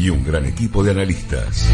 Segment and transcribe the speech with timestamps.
[0.00, 1.66] y un gran equipo de analistas.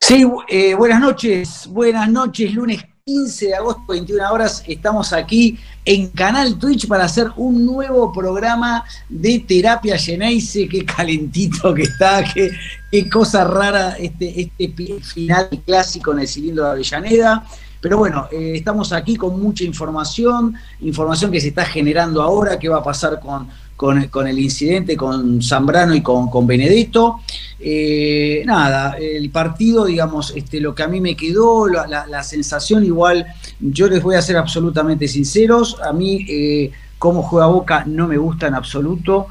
[0.00, 6.08] Sí, eh, buenas noches, buenas noches, lunes 15 de agosto, 21 horas, estamos aquí en
[6.08, 12.50] Canal Twitch para hacer un nuevo programa de Terapia Geneise, qué calentito que está, qué,
[12.90, 17.46] qué cosa rara este, este final clásico en el cilindro de Avellaneda.
[17.80, 22.68] Pero bueno, eh, estamos aquí con mucha información, información que se está generando ahora, qué
[22.68, 27.20] va a pasar con, con, el incidente con Zambrano y con, con Benedetto.
[27.60, 33.26] Eh, nada, el partido, digamos, este, lo que a mí me quedó, la, sensación igual,
[33.60, 38.16] yo les voy a ser absolutamente sinceros, a mí eh, cómo juega Boca no me
[38.16, 39.28] gusta en absoluto.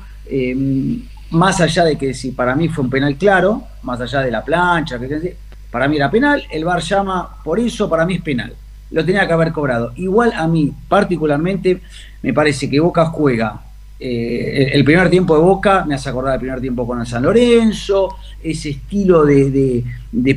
[1.31, 4.43] más allá de que si para mí fue un penal claro, más allá de la
[4.43, 5.35] plancha, que
[5.75, 8.53] para mí era penal, el VAR llama por eso, para mí es penal.
[8.91, 9.91] Lo tenía que haber cobrado.
[9.97, 11.81] Igual a mí, particularmente,
[12.21, 13.59] me parece que Boca juega.
[13.99, 18.15] Eh, el primer tiempo de Boca me hace acordar el primer tiempo con San Lorenzo,
[18.41, 19.83] ese estilo de,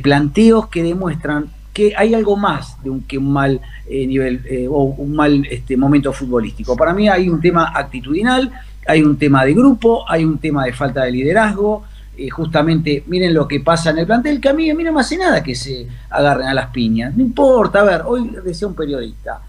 [0.03, 4.67] planteos que demuestran que hay algo más de un, que un mal eh, nivel eh,
[4.69, 6.75] o un mal este, momento futbolístico.
[6.75, 8.51] Para mí hay un tema actitudinal,
[8.85, 11.85] hay un tema de grupo, hay un tema de falta de liderazgo,
[12.19, 14.99] eh, justamente, miren lo que pasa en el plantel, que a mí, a no me
[14.99, 17.15] hace nada que se agarren a las piñas.
[17.15, 19.41] No importa, a ver, hoy decía un periodista,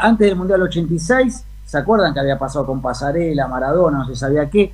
[0.00, 4.48] antes del Mundial 86, ¿se acuerdan que había pasado con Pasarela, Maradona, no se sabía
[4.48, 4.72] qué?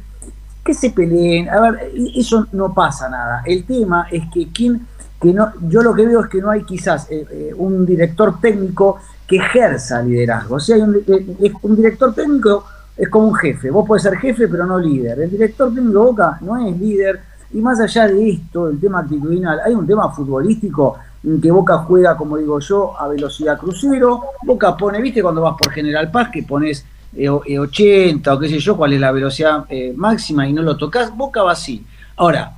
[0.62, 3.42] Que se peleen, a ver, eso no pasa nada.
[3.46, 4.86] El tema es que quien,
[5.18, 8.38] que no, yo lo que veo es que no hay quizás eh, eh, un director
[8.40, 10.56] técnico que ejerza liderazgo.
[10.56, 13.70] O sea, hay un director técnico es como un jefe.
[13.70, 15.20] Vos podés ser jefe, pero no líder.
[15.20, 17.20] El director técnico Boca no es líder.
[17.52, 21.78] Y más allá de esto, el tema actitudinal, hay un tema futbolístico en que Boca
[21.78, 24.22] juega, como digo yo, a velocidad crucero.
[24.44, 28.48] Boca pone, viste, cuando vas por General Paz, que pones 80 eh, eh, o qué
[28.48, 31.84] sé yo, cuál es la velocidad eh, máxima y no lo tocas, Boca va así.
[32.16, 32.54] Ahora,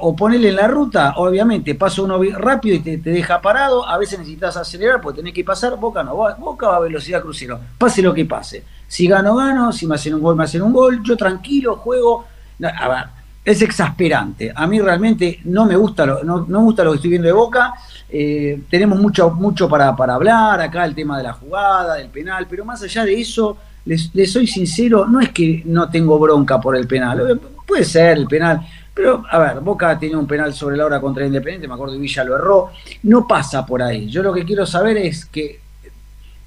[0.00, 4.18] o ponerle en la ruta, obviamente pasa uno rápido y te, deja parado, a veces
[4.18, 8.12] necesitas acelerar porque tenés que pasar, Boca no, Boca va a velocidad crucero, pase lo
[8.12, 8.62] que pase.
[8.92, 12.26] Si gano, gano, si me hacen un gol, me hacen un gol, yo tranquilo, juego.
[12.62, 13.04] A ver,
[13.42, 14.52] es exasperante.
[14.54, 17.32] A mí realmente no me gusta lo, no, me gusta lo que estoy viendo de
[17.32, 17.72] Boca.
[18.10, 22.46] Eh, tenemos mucho, mucho para, para hablar, acá el tema de la jugada, del penal,
[22.50, 26.60] pero más allá de eso, les, les soy sincero, no es que no tengo bronca
[26.60, 27.40] por el penal.
[27.66, 28.60] Puede ser el penal
[28.94, 32.00] pero, a ver, Boca tiene un penal sobre la hora contra Independiente, me acuerdo que
[32.00, 32.70] Villa lo erró.
[33.04, 34.06] No pasa por ahí.
[34.08, 35.61] Yo lo que quiero saber es que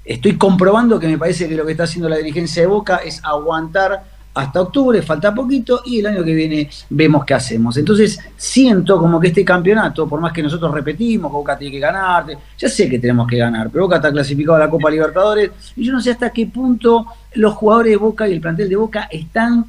[0.06, 3.20] estoy comprobando que me parece que lo que está haciendo la dirigencia de Boca es
[3.24, 7.76] aguantar hasta octubre, falta poquito, y el año que viene vemos qué hacemos.
[7.78, 12.26] Entonces, siento como que este campeonato, por más que nosotros repetimos, Boca tiene que ganar,
[12.58, 15.84] ya sé que tenemos que ganar, pero Boca está clasificado a la Copa Libertadores, y
[15.84, 19.08] yo no sé hasta qué punto los jugadores de Boca y el plantel de Boca
[19.10, 19.64] están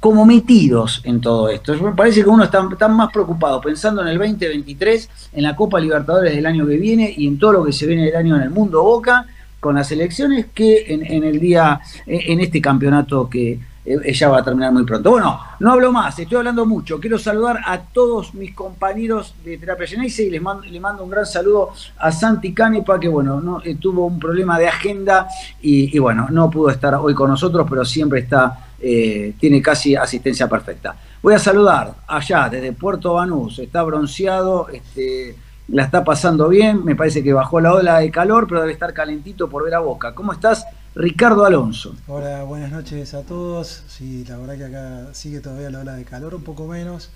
[0.00, 1.74] como, metidos en todo esto.
[1.94, 6.46] Parece que uno está, más preocupado pensando en el 2023, en la Copa Libertadores del
[6.46, 8.82] año que viene y en todo lo que se viene el año en el mundo
[8.82, 9.26] Boca
[9.60, 14.44] con las elecciones que en, el día, en este campeonato que eh, ya va a
[14.44, 15.10] terminar muy pronto.
[15.10, 17.00] Bueno, no hablo más, estoy hablando mucho.
[17.00, 21.10] Quiero saludar a todos mis compañeros de Terapia Geneise y les mando, le mando un
[21.10, 25.28] gran saludo a Santi Canepa, que bueno, no, eh, tuvo un problema de agenda
[25.60, 29.94] y, y, bueno, no pudo estar hoy con nosotros, pero siempre está eh, tiene casi
[29.94, 30.96] asistencia perfecta.
[31.22, 35.36] Voy a saludar allá desde Puerto Banús, está bronceado, este,
[35.68, 38.94] la está pasando bien, me parece que bajó la ola de calor, pero debe estar
[38.94, 40.14] calentito por ver a Boca.
[40.14, 40.64] ¿Cómo estás,
[40.94, 41.94] Ricardo Alonso?
[42.08, 43.84] Hola, buenas noches a todos.
[43.88, 47.10] Sí, la verdad que acá sigue todavía la ola de calor, un poco menos,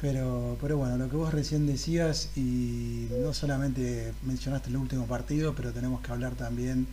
[0.00, 5.72] pero, bueno, lo que vos recién decías, y no solamente mencionaste el último partido, pero
[5.72, 6.86] tenemos que hablar también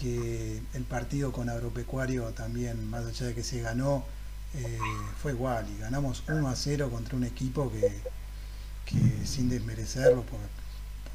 [0.00, 4.04] que el partido con Agropecuario también, más allá de que se ganó,
[4.54, 4.78] eh,
[5.20, 8.02] fue igual y ganamos 1 a 0 contra un equipo que,
[9.24, 10.40] sin desmerecerlo por,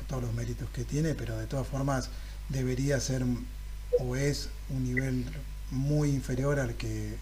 [0.08, 2.10] todos los méritos que tiene, pero de todas formas
[2.50, 3.24] debería ser
[4.00, 5.26] o es un nivel
[5.72, 7.16] muy inferior al que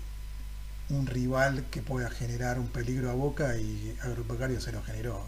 [0.89, 5.21] un rival que pueda generar un peligro a Boca y Agropecuario se lo generó.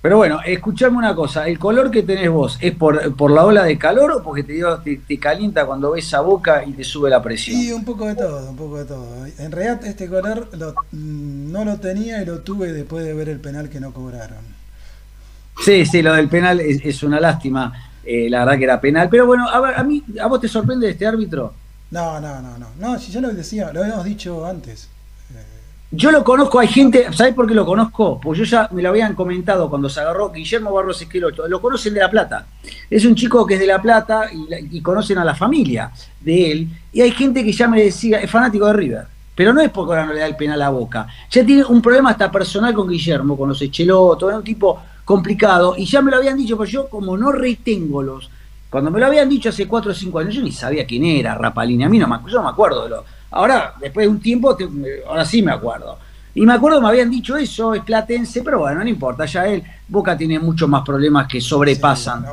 [0.00, 3.64] Pero bueno, escuchame una cosa, ¿el color que tenés vos es por, por la ola
[3.64, 4.62] de calor o porque te,
[4.96, 7.60] te, calienta cuando ves a boca y te sube la presión?
[7.60, 9.26] Sí, un poco de todo, un poco de todo.
[9.38, 10.48] En realidad este color
[10.92, 14.58] mm, no lo tenía y lo tuve después de ver el penal que no cobraron.
[15.64, 19.08] Sí, sí, lo del penal es, una lástima, eh, la verdad que era penal.
[19.10, 21.52] Pero bueno, a ver, a mí, ¿a vos te sorprende este árbitro?
[21.90, 24.88] No, no, no, no, no, si ya lo decía, lo habíamos dicho antes.
[25.34, 25.42] Eh,
[25.90, 28.18] Yo lo conozco, hay gente, ¿sabes por qué lo conozco?
[28.18, 31.92] Pues yo ya me lo habían comentado cuando se agarró Guillermo Barros Esqueloto, lo conocen
[31.92, 32.46] de La Plata.
[32.88, 35.90] Es un chico que es de La Plata y, conocen a la familia
[36.20, 36.68] de él.
[36.90, 39.06] Y hay gente que ya me decía, es fanático de River.
[39.38, 41.06] Pero no es porque ahora no le da el penal a boca.
[41.30, 45.74] Ya tiene un problema hasta personal con Guillermo, con los Echeloto, es un tipo complicado.
[45.76, 48.28] Y ya me lo habían dicho, pero yo como no retengo los...
[48.68, 51.36] Cuando me lo habían dicho hace 4 o 5 años, yo ni sabía quién era
[51.36, 51.84] Rapalini.
[51.84, 54.56] A mí no me, yo no me acuerdo de lo Ahora, después de un tiempo,
[55.06, 55.96] ahora sí me acuerdo.
[56.38, 59.60] Y me acuerdo, me habían dicho eso, es platense, pero bueno, no importa, ya él,
[59.88, 62.24] Boca tiene muchos más problemas que sobrepasan.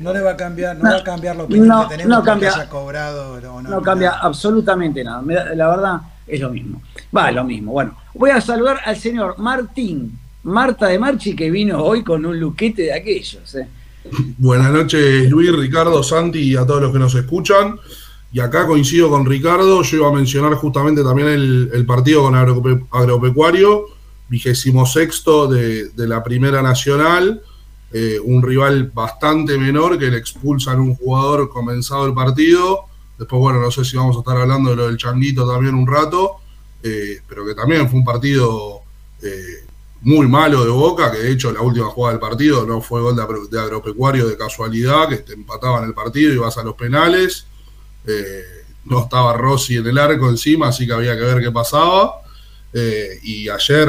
[0.00, 2.68] no, le, va a cambiar, no, va a cambiar lo que tenemos no cambia, haya
[2.70, 3.38] cobrado.
[3.60, 5.22] No, cambia absolutamente nada,
[5.54, 6.80] la verdad es lo mismo.
[7.14, 7.72] Va, lo mismo.
[7.72, 12.40] Bueno, voy a saludar al señor Martín Marta de Marchi, que vino hoy con un
[12.40, 13.54] luquete de aquellos.
[13.56, 13.68] ¿eh?
[14.38, 17.76] Buenas noches, Luis, Ricardo, Santi y a todos los que nos escuchan.
[18.32, 23.86] Y acá coincido con Ricardo, yo iba a mencionar justamente también el, partido con Agropecuario,
[24.28, 27.42] vigésimo sexto de, la Primera Nacional,
[27.92, 32.80] eh, un rival bastante menor que le expulsan un jugador comenzado el partido.
[33.16, 35.86] Después, bueno, no sé si vamos a estar hablando de lo del Changuito también un
[35.86, 36.36] rato,
[36.82, 38.80] eh, pero que también fue un partido
[39.22, 39.64] eh,
[40.02, 43.16] muy malo de Boca, que de hecho la última jugada del partido no fue gol
[43.16, 47.46] de, Agropecuario de casualidad, que te empataban el partido y vas a los penales.
[48.06, 48.42] Eh,
[48.84, 52.22] no estaba Rossi en el arco encima, así que había que ver qué pasaba.
[52.72, 53.88] Eh, y ayer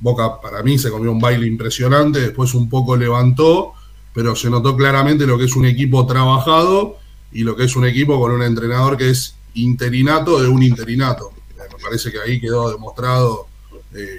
[0.00, 3.74] Boca para mí se comió un baile impresionante, después un poco levantó,
[4.12, 6.98] pero se notó claramente lo que es un equipo trabajado
[7.30, 11.30] y lo que es un equipo con un entrenador que es interinato de un interinato.
[11.50, 13.46] Eh, me parece que ahí quedó demostrado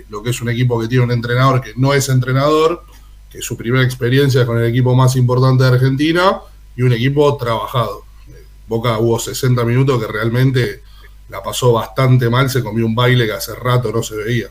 [0.10, 2.86] lo que es un equipo que tiene un entrenador que no es entrenador,
[3.32, 6.40] que su primera experiencia es con el equipo más importante de Argentina
[6.78, 8.06] y un equipo trabajado.
[8.68, 10.84] Boca hubo 60 minutos que realmente
[11.30, 14.48] la pasó bastante mal, se comió un baile que hace rato no se veía.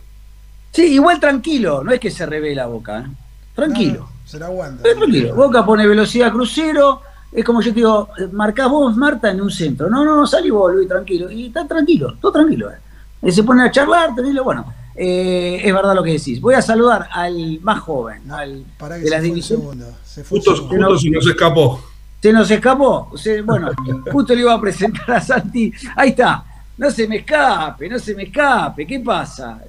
[0.72, 3.06] Sí, igual tranquilo, no es que se revela Boca, ¿eh?
[3.54, 4.08] tranquilo.
[4.24, 4.82] se la aguanta.
[4.82, 5.34] tranquilo.
[5.34, 9.88] Boca pone velocidad crucero, es como yo te digo, marcás vos, Marta, en un centro.
[9.88, 11.30] No, no, no, salí vos, Luis, tranquilo.
[11.30, 12.70] Y está tranquilo, todo tranquilo.
[12.70, 12.76] ¿eh?
[13.22, 14.74] Y se pone a charlar, tranquilo, bueno.
[14.94, 16.40] Eh, es verdad lo que decís.
[16.40, 18.64] Voy a saludar al más joven, al
[19.00, 19.86] de las divisiones.
[20.28, 21.80] Justo, justo si nos escapó.
[22.22, 23.10] Se nos escapó.
[23.44, 23.72] bueno,
[24.12, 25.72] justo le iba a presentar a Santi.
[25.96, 26.44] Ahí está.
[26.78, 28.86] No se me escape, no se me escape.
[28.86, 29.60] ¿Qué pasa?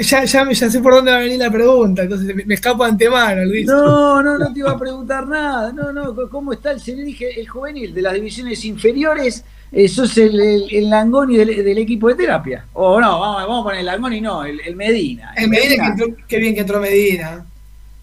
[0.00, 2.90] ya, ya, ya, sé por dónde va a venir la pregunta, entonces me, escapo de
[2.90, 3.66] antemano, Luis.
[3.66, 5.72] No, no, no te iba a preguntar nada.
[5.72, 6.80] No, no, ¿cómo está el?
[6.80, 12.14] Dije, el juvenil de las divisiones inferiores, eso es el, el, Langoni del, equipo de
[12.14, 12.64] terapia.
[12.72, 15.34] O no, vamos, vamos a poner el Langoni, no, el, Medina.
[15.36, 17.44] El, Medina, Que qué bien que entró Medina.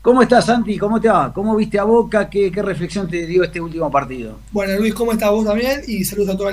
[0.08, 0.78] ¿Cómo estás, Santi?
[0.78, 1.34] ¿Cómo te va?
[1.34, 2.30] ¿Cómo viste a Boca?
[2.30, 4.40] ¿Qué, reflexión te dio este último partido?
[4.54, 5.82] Bueno, Luis, ¿cómo estás vos también?
[5.86, 6.52] Y saludos a toda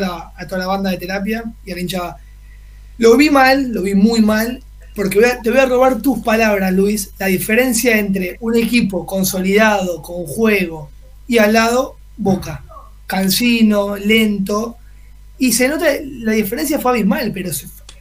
[0.59, 2.17] la, banda de terapia y a la hinchada.
[2.99, 4.61] Lo vi mal, lo vi muy mal,
[4.97, 7.13] porque te voy a robar tus palabras, Luis.
[7.17, 10.91] La diferencia entre un equipo consolidado, con juego,
[11.29, 12.65] y al lado, Boca.
[13.07, 14.79] Cansino, lento.
[15.39, 17.53] Y se nota, la diferencia fue abismal, pero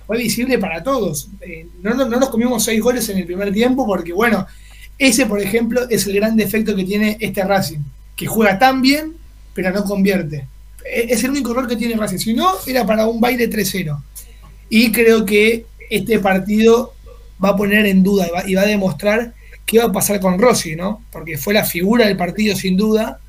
[0.08, 1.30] fue visible para todos.
[1.42, 4.48] Eh, no nos comimos seis goles en el primer tiempo porque, bueno,
[4.98, 7.80] ese, por ejemplo, es el gran defecto que tiene este Racing,
[8.16, 9.14] que juega tan bien,
[9.54, 10.48] pero no convierte.
[10.86, 12.18] E, es el único error que tiene Racing.
[12.18, 14.02] Si no, era para un baile 3-0.
[14.70, 16.94] Y creo que este partido
[17.44, 19.34] va a poner en duda y va, a demostrar
[19.66, 21.04] qué va a pasar con Rossi, ¿no?
[21.12, 23.20] Porque fue la figura del partido sin duda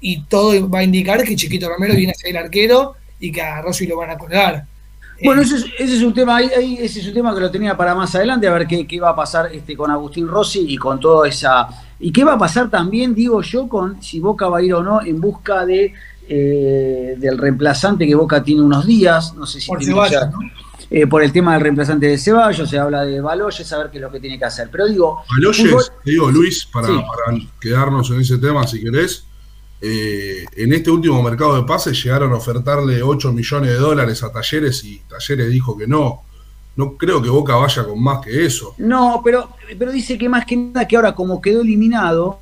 [0.00, 3.42] y todo va a indicar que Chiquito Romero viene a ser el arquero y que
[3.42, 4.66] a Rossi lo van a colgar.
[5.24, 8.46] Bueno, ese es, un tema, ese es un tema que lo tenía para más adelante,
[8.46, 11.66] a ver qué, qué va a pasar este, con Agustín Rossi y con toda esa.
[11.98, 14.82] Y qué va a pasar también, digo yo, con si Boca va a ir o
[14.82, 15.94] no en busca de
[16.28, 19.80] eh, del reemplazante que Boca tiene unos días, no sé si por,
[20.90, 23.98] eh, por el tema del reemplazante de Ceballos, se habla de Baloyes, a ver qué
[23.98, 24.68] es lo que tiene que hacer.
[24.70, 25.22] Pero digo.
[25.30, 29.26] Baloyes, te digo, Luis, para, para quedarnos en ese tema, si querés
[29.86, 34.32] eh, en este último mercado de pases llegaron a ofertarle 8 millones de dólares a
[34.32, 36.22] Talleres y Talleres dijo que no.
[36.74, 38.74] No creo que Boca vaya con más que eso.
[38.78, 42.40] No, pero, pero dice que más que nada que ahora como quedó eliminado,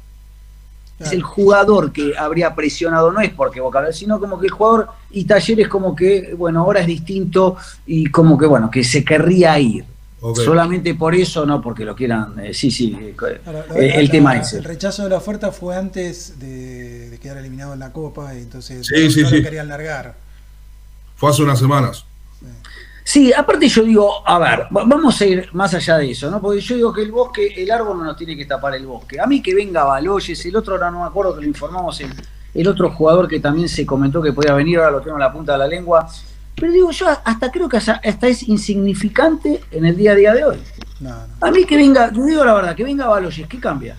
[1.00, 4.88] es el jugador que habría presionado, no es porque Boca, sino como que el jugador
[5.10, 9.58] y Talleres como que, bueno, ahora es distinto y como que, bueno, que se querría
[9.58, 9.84] ir.
[10.34, 12.38] Solamente por eso, no porque lo quieran.
[12.38, 13.14] Eh, sí, sí, eh,
[13.74, 14.52] eh, el tema es.
[14.52, 18.88] El rechazo de la oferta fue antes de, quedar eliminado en la Copa, y entonces
[18.90, 20.14] no, lo querían largar.
[21.16, 22.04] Fue hace unas semanas.
[23.04, 26.40] Sí, aparte yo digo, a ver, vamos a ir más allá de eso, ¿no?
[26.40, 29.20] Porque yo digo que el bosque, el árbol no nos tiene que tapar el bosque.
[29.20, 32.12] A mí que venga Baloyes, el otro ahora no me acuerdo que lo informamos, el,
[32.54, 35.32] el otro jugador que también se comentó que podía venir, ahora lo tengo en la
[35.32, 36.08] punta de la lengua,
[36.56, 40.44] pero digo yo hasta creo que hasta, es insignificante en el día a día de
[40.44, 40.58] hoy.
[41.40, 43.96] A mí que venga, yo digo la verdad, que venga Baloyes, ¿qué cambia?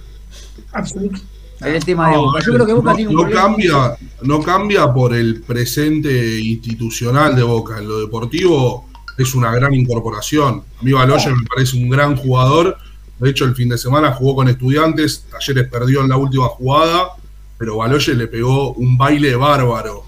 [0.72, 1.27] Absolutamente.
[1.62, 2.39] el tema de Boca.
[2.45, 7.43] Yo creo que Boca tiene un no cambia, no cambia por el presente institucional de
[7.43, 7.79] Boca.
[7.79, 10.63] En lo deportivo es una gran incorporación.
[10.79, 12.77] A mí Baloyes me parece un gran jugador.
[13.19, 15.25] De hecho, el fin de semana jugó con estudiantes.
[15.29, 17.10] Talleres perdió en la última jugada,
[17.57, 20.05] pero Baloyes le pegó un baile bárbaro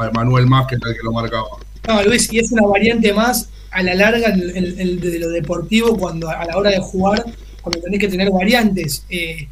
[0.00, 1.48] a, Emanuel Más, que tal que lo marcaba.
[1.88, 6.28] No, Luis, y es una variante más a la larga el, de lo deportivo cuando
[6.28, 7.24] a la hora de jugar,
[7.62, 9.04] cuando tenés que tener variantes.
[9.08, 9.48] Eh,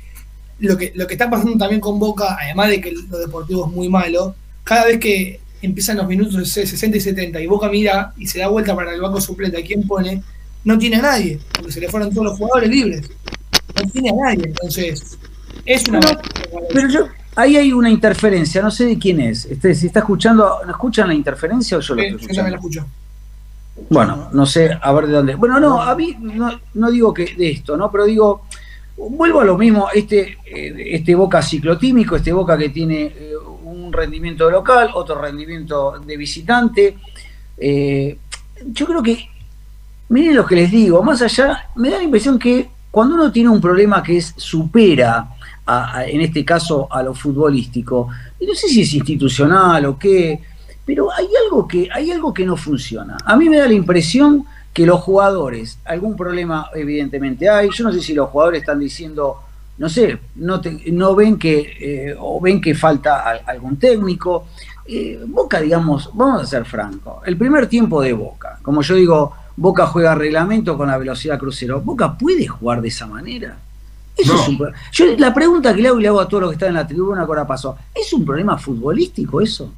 [0.61, 3.73] lo, que, lo que está pasando también con Boca, además de que lo deportivo es
[3.73, 8.13] muy malo, cada vez que empiezan los minutos de 60 y 70 y Boca mira
[8.17, 10.23] y se da vuelta para el banco suplente a quién pone,
[10.65, 13.11] no tiene a nadie, porque se le fueron todos los jugadores libres.
[13.77, 15.19] No tiene a nadie, entonces
[15.65, 16.01] es una...
[16.73, 17.09] pero yo,
[17.39, 19.45] ahí hay una interferencia, no sé de quién es.
[19.45, 22.33] Este, si está escuchando, ¿no escuchan la interferencia o yo lo estoy escuchando?
[22.33, 22.87] Yo también la escucho.
[23.91, 25.35] Bueno, no sé, a ver de dónde.
[25.37, 26.17] Bueno, no, a mí
[26.75, 27.93] no, digo que de esto, ¿no?
[27.93, 28.43] Pero digo,
[28.97, 33.93] vuelvo a lo mismo, este, eh, este Boca ciclotímico, este Boca que tiene eh, un
[33.93, 36.99] rendimiento local, otro rendimiento de visitante.
[37.57, 38.19] Eh,
[38.67, 39.29] yo creo que,
[40.09, 43.49] miren lo que les digo, más allá, me da la impresión que cuando uno tiene
[43.49, 45.29] un problema que es supera,
[46.07, 48.09] en este caso, a lo futbolístico,
[48.41, 50.41] no sé si es institucional o qué,
[50.85, 53.19] pero hay algo que, hay algo que no funciona.
[53.25, 57.93] A mí me da la impresión que los jugadores, algún problema evidentemente hay, yo no
[57.93, 59.37] sé si los jugadores están diciendo,
[59.77, 60.61] no sé, no,
[60.93, 64.47] no ven que, eh, o ven que falta algún técnico.
[64.87, 69.35] Eh, Boca, digamos, vamos a ser francos, el primer tiempo de Boca, como yo digo,
[69.55, 73.59] Boca juega reglamento con la velocidad crucero, ¿Boca puede jugar de esa manera?
[74.19, 74.59] Eso es un,
[74.93, 76.75] yo, la pregunta que le hago y le hago a todos los que están en
[76.75, 79.73] la tribuna, ahora pasó, ¿es un problema futbolístico eso?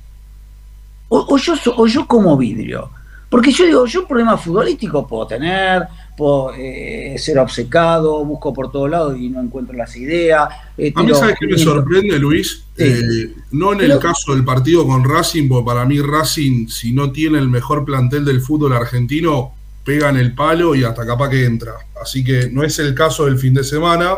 [1.08, 2.90] O, yo, o yo como vidrio.
[3.28, 8.72] Porque yo digo, yo un problema futbolístico puedo tener, puedo eh, ser obcecado, busco por
[8.72, 10.48] todos lados y no encuentro las ideas.
[10.76, 12.64] Eh, a mí, ¿sabes qué me sorprende, Luis?
[12.76, 17.12] Eh, no en el caso del partido con Racing, porque para mí Racing, si no
[17.12, 19.52] tiene el mejor plantel del fútbol argentino,
[19.90, 21.74] pega en el palo y hasta capaz que entra.
[22.00, 24.14] Así que no es el caso del fin de semana.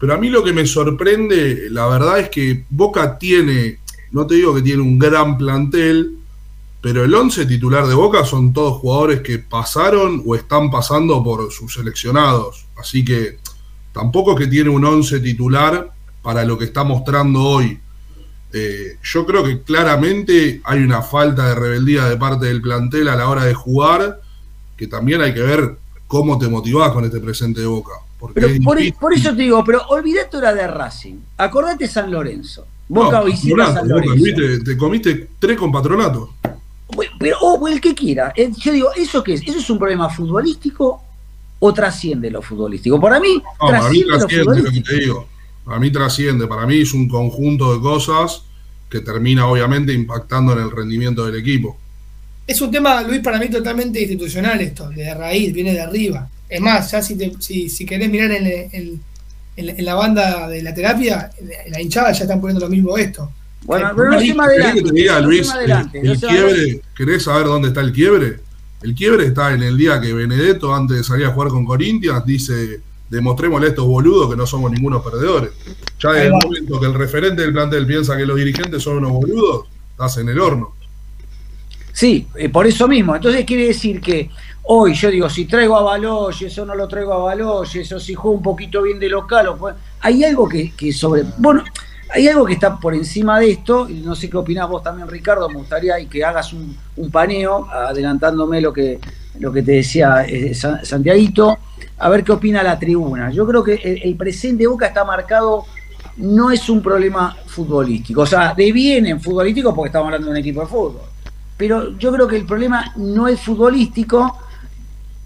[0.00, 3.78] Pero a mí lo que me sorprende, la verdad es que Boca tiene
[4.14, 6.18] no te digo que tiene un gran plantel,
[6.80, 11.50] pero el 11 titular de Boca son todos jugadores que pasaron o están pasando por
[11.50, 12.66] sus seleccionados.
[12.78, 13.38] Así que
[13.92, 15.90] tampoco que tiene un 11 titular
[16.22, 17.80] para lo que está mostrando hoy.
[18.52, 23.16] Eh, yo creo que claramente hay una falta de rebeldía de parte del plantel a
[23.16, 24.20] la hora de jugar,
[24.76, 25.76] que también hay que ver
[26.06, 27.92] cómo te motivás con este presente de Boca.
[28.32, 32.66] Pero por, eso te digo, pero olvidate la de Racing, acordate San Lorenzo.
[32.88, 33.22] Boca
[34.64, 36.34] te, comiste tres con patronato.
[37.18, 38.32] Pero, o el que quiera.
[38.36, 39.42] Eh, yo digo, ¿eso qué es?
[39.42, 41.02] ¿Eso es un problema futbolístico
[41.58, 43.00] o trasciende lo futbolístico?
[43.00, 45.28] Para mí, trasciende para mí trasciende lo, que te digo.
[45.64, 46.46] Para mí trasciende.
[46.46, 48.42] Para mí es un conjunto de cosas
[48.88, 51.78] que termina, obviamente, impactando en el rendimiento del equipo.
[52.46, 56.28] Es un tema, Luis, para mí totalmente institucional esto, de raíz, viene de arriba.
[56.48, 59.00] Es más, ya si, si, si querés mirar en el
[59.56, 63.30] en, la banda de la terapia, en la hinchada ya están poniendo lo mismo esto.
[63.64, 64.82] Bueno, pero no más adelante.
[64.82, 65.50] Que te diga, Luis,
[65.92, 68.40] el, quiebre, ¿querés saber dónde está el quiebre?
[68.82, 72.26] El quiebre está en el día que Benedetto, antes de salir a jugar con Corinthians,
[72.26, 75.50] dice, demostrémosle a estos boludos que no somos ningunos perdedores.
[75.98, 79.12] Ya en el momento que el referente del plantel piensa que los dirigentes son unos
[79.12, 80.74] boludos, estás en el horno.
[81.94, 83.16] Sí, eh, por eso mismo.
[83.16, 84.28] Entonces quiere decir que
[84.66, 88.14] Hoy yo digo, si traigo a Baloyes o no lo traigo a Baloyes, o si
[88.14, 89.70] juego un poquito bien de local, o,
[90.00, 91.22] hay algo que, sobre.
[91.36, 91.62] Bueno,
[92.10, 95.06] hay algo que está por encima de esto, y no sé qué opinás vos también,
[95.06, 96.78] Ricardo, me gustaría que hagas un,
[97.12, 98.98] paneo, adelantándome lo que,
[99.38, 101.58] lo que te decía eh, Santiaguito,
[101.98, 103.30] a ver qué opina la tribuna.
[103.30, 105.66] Yo creo que el, presente Boca está marcado,
[106.16, 110.32] no es un problema futbolístico, o sea, de bien en futbolístico porque estamos hablando de
[110.32, 111.13] un equipo de fútbol.
[111.56, 114.38] Pero yo creo que el problema no es futbolístico,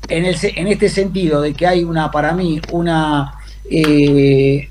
[0.09, 3.35] en, el, en este sentido de que hay una, para mí, una,
[3.71, 4.69] eh,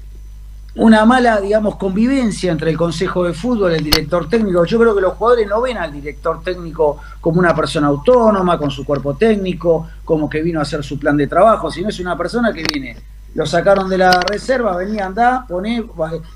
[0.76, 4.66] una mala, digamos, convivencia entre el Consejo de Fútbol y el director técnico.
[4.66, 8.72] Yo creo que los jugadores no ven al director técnico como una persona autónoma, con
[8.72, 12.18] su cuerpo técnico, como que vino a hacer su plan de trabajo, sino es una
[12.18, 12.98] persona que viene.
[13.34, 15.84] Lo sacaron de la reserva, venía, andá, poné,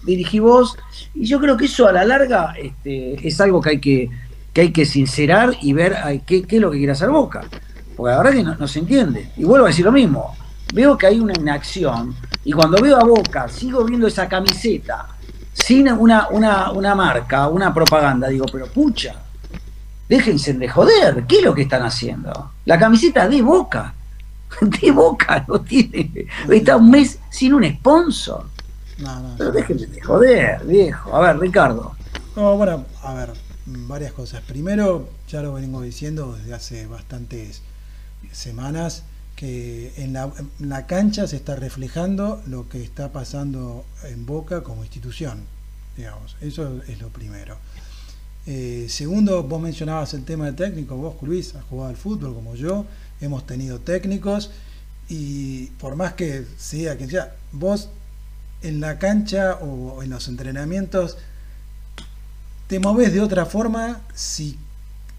[0.04, 0.78] dirigí vos.
[1.16, 4.10] Y yo creo que eso a la larga este, es algo que hay que,
[4.54, 7.42] que hay que sincerar y ver qué, qué es lo que quiere hacer Boca
[8.02, 9.32] porque la verdad que no, se entiende.
[9.38, 10.36] Y vuelvo a decir lo mismo,
[10.74, 15.08] veo que hay una inacción y cuando veo a Boca, sigo viendo esa camiseta
[15.54, 19.16] sin una, una, una marca, una propaganda, digo, pero pucha,
[20.10, 22.54] déjense de joder, ¿qué es lo que están haciendo?
[22.66, 23.94] La camiseta de Boca,
[24.62, 28.46] de Boca no tiene, está un mes sin un sponsor.
[28.98, 29.56] No, no, Pero no.
[29.56, 31.16] déjenme de joder, viejo.
[31.16, 31.96] A ver, Ricardo.
[32.36, 33.34] No, bueno, a ver,
[33.66, 34.42] varias cosas.
[34.42, 37.62] Primero, ya lo vengo diciendo desde hace bastantes
[38.32, 39.04] semanas,
[39.36, 45.44] que en la, cancha se está reflejando lo que está pasando en Boca como institución,
[45.98, 46.38] digamos.
[46.40, 47.58] Eso es lo primero.
[48.46, 52.56] Eh, segundo, vos mencionabas el tema de técnico, vos Luis has jugado al fútbol como
[52.56, 52.86] yo,
[53.20, 54.52] hemos tenido técnicos
[55.10, 57.90] y por más que sea que sea, vos
[58.62, 61.18] en la cancha o en los entrenamientos
[62.72, 64.58] te moves de otra forma si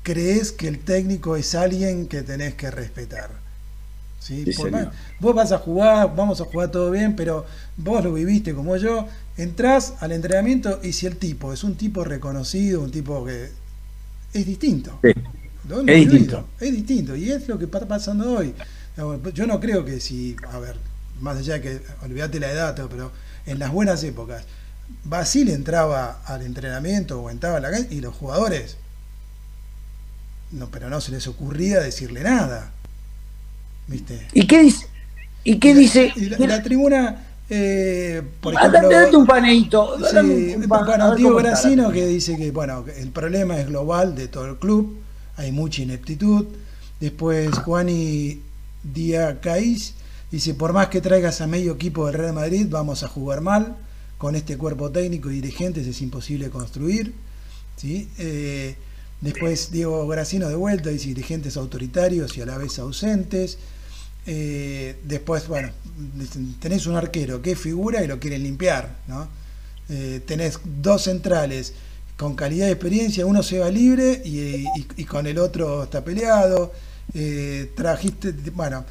[0.02, 3.28] crees que el técnico es alguien que tenés que respetar.
[4.20, 4.44] ¿sí?
[4.46, 4.88] Sí, Por más-
[5.20, 7.44] vos vas a jugar, vamos a jugar todo bien, pero
[7.76, 9.06] vos lo viviste como yo,
[9.36, 13.50] entrás al entrenamiento y si el tipo es un tipo reconocido, un tipo que
[14.32, 14.98] es distinto.
[15.02, 15.10] Sí.
[15.88, 16.48] Es distinto.
[16.58, 18.54] Es distinto y es lo que está pasando hoy.
[19.34, 20.76] Yo no creo que si, a ver,
[21.20, 23.12] más allá de que, olvídate la edad, pero
[23.44, 24.42] en las buenas épocas,
[25.04, 28.76] Basile entraba al entrenamiento o entraba a la calle y los jugadores,
[30.52, 32.70] no, pero no se les ocurría decirle nada.
[33.88, 34.28] ¿Viste?
[34.32, 34.86] ¿Y qué dice?
[35.44, 36.12] ¿Y qué dice?
[36.16, 38.88] La, y la tribuna, eh, por ejemplo.
[38.88, 39.98] date, un paneito.
[40.08, 44.28] Sí, un pan, bueno, Diego Gracino que dice que bueno, el problema es global de
[44.28, 44.98] todo el club,
[45.36, 46.46] hay mucha ineptitud.
[47.00, 48.40] Después Juani
[48.84, 49.94] Díaz Caiz
[50.30, 53.76] dice, por más que traigas a medio equipo del Real Madrid, vamos a jugar mal.
[54.22, 57.12] Con este cuerpo técnico y dirigentes es imposible construir.
[57.76, 58.08] ¿sí?
[58.18, 58.76] Eh,
[59.20, 63.58] después Diego Gracino de vuelta dice dirigentes autoritarios y a la vez ausentes.
[64.24, 65.70] Eh, después, bueno,
[66.60, 69.26] tenés un arquero que figura y lo quieren limpiar, ¿no?
[69.88, 71.72] Eh, tenés dos centrales
[72.16, 76.04] con calidad de experiencia, uno se va libre y, y- y con el otro está
[76.04, 76.72] peleado.
[77.74, 78.84] Trajiste, bueno,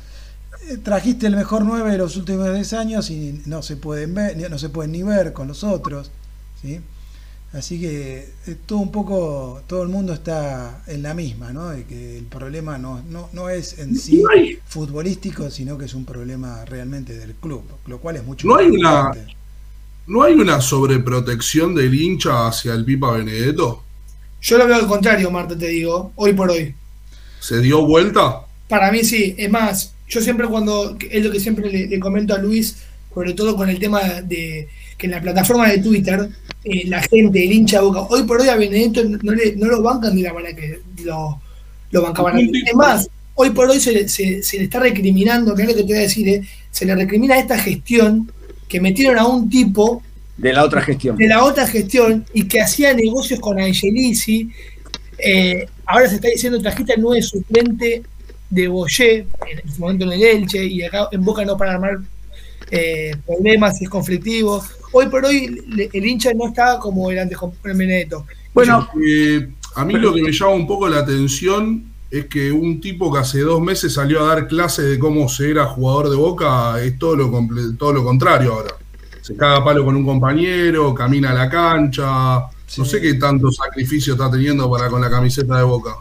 [0.83, 4.43] trajiste el mejor 9 de los últimos 10 años y no se pueden ver, ni-
[4.49, 6.11] no se pueden ni ver con los otros,
[6.61, 6.79] ¿sí?
[7.53, 11.69] Así que eh, todo un poco, todo el mundo está en la misma, ¿no?
[11.69, 15.85] De que el problema no, no, no es en sí No hay- futbolístico, sino que
[15.85, 19.35] es un problema realmente del club, lo cual es mucho No más hay una- importante.
[20.07, 23.83] ¿No hay una sobreprotección del hincha hacia el Pipa Benedetto?
[24.41, 26.73] Yo lo veo al contrario, Marta, te digo, hoy por hoy.
[27.39, 28.41] ¿Se dio vuelta?
[28.67, 32.35] Para mí sí, es más, yo siempre cuando, es lo que siempre le, le comento
[32.35, 32.77] a Luis,
[33.13, 36.29] sobre todo con el tema de que en la plataforma de Twitter,
[36.63, 39.67] eh, la gente, el hincha de boca, hoy por hoy a Benedetto no, le- no
[39.67, 41.41] lo bancan de la manera que lo,
[41.91, 42.61] lo bancaban antes.
[42.67, 45.75] Es más, hoy por hoy se, le- se- se le está recriminando, que es lo
[45.75, 48.31] que te voy a decir, eh, se le recrimina esta gestión
[48.67, 50.03] que metieron a un tipo
[50.37, 51.15] De la otra gestión.
[51.17, 54.49] de la otra gestión y que hacía negocios con Angelici.
[55.17, 58.03] Eh, ahora se está diciendo trajiste al nueve suplente
[58.51, 61.97] de Boyé, en su momento en el Elche, y acá en Boca no para armar
[62.69, 64.63] eh, problemas, es conflictivo.
[64.91, 68.25] Hoy por hoy le- el hincha no está como el antes con Benedetto.
[68.53, 72.81] Bueno, Eh, a mí lo que me llama un poco la atención es que un
[72.81, 76.15] tipo que hace dos meses salió a dar clases de cómo se era jugador de
[76.17, 78.71] Boca es todo lo, comple- todo lo contrario ahora.
[79.21, 82.39] Se caga a palo con un compañero, camina a la cancha.
[82.77, 85.95] No sé qué tanto sacrificio está teniendo para con la camiseta de Boca.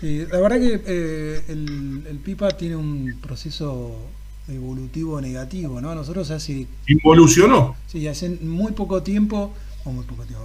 [0.00, 3.96] Sí, la verdad que eh, el, el Pipa tiene un proceso
[4.48, 5.94] evolutivo negativo, ¿no?
[5.94, 7.76] Nosotros hace, Involucionó.
[7.86, 9.52] sí, hace muy poco tiempo,
[9.84, 10.44] o muy poco tiempo,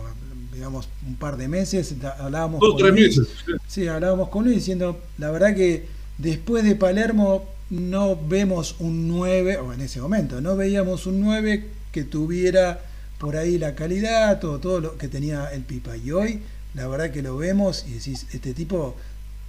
[0.54, 3.28] digamos un par de meses, hablábamos Dos con tres meses.
[3.68, 5.86] Sí, hablábamos con él diciendo, la verdad que
[6.18, 11.68] después de Palermo no vemos un 9, o en ese momento, no veíamos un 9
[11.92, 12.82] que tuviera
[13.18, 15.96] por ahí la calidad, todo, todo lo que tenía el Pipa.
[15.96, 16.40] Y hoy,
[16.74, 18.96] la verdad que lo vemos y decís, este tipo,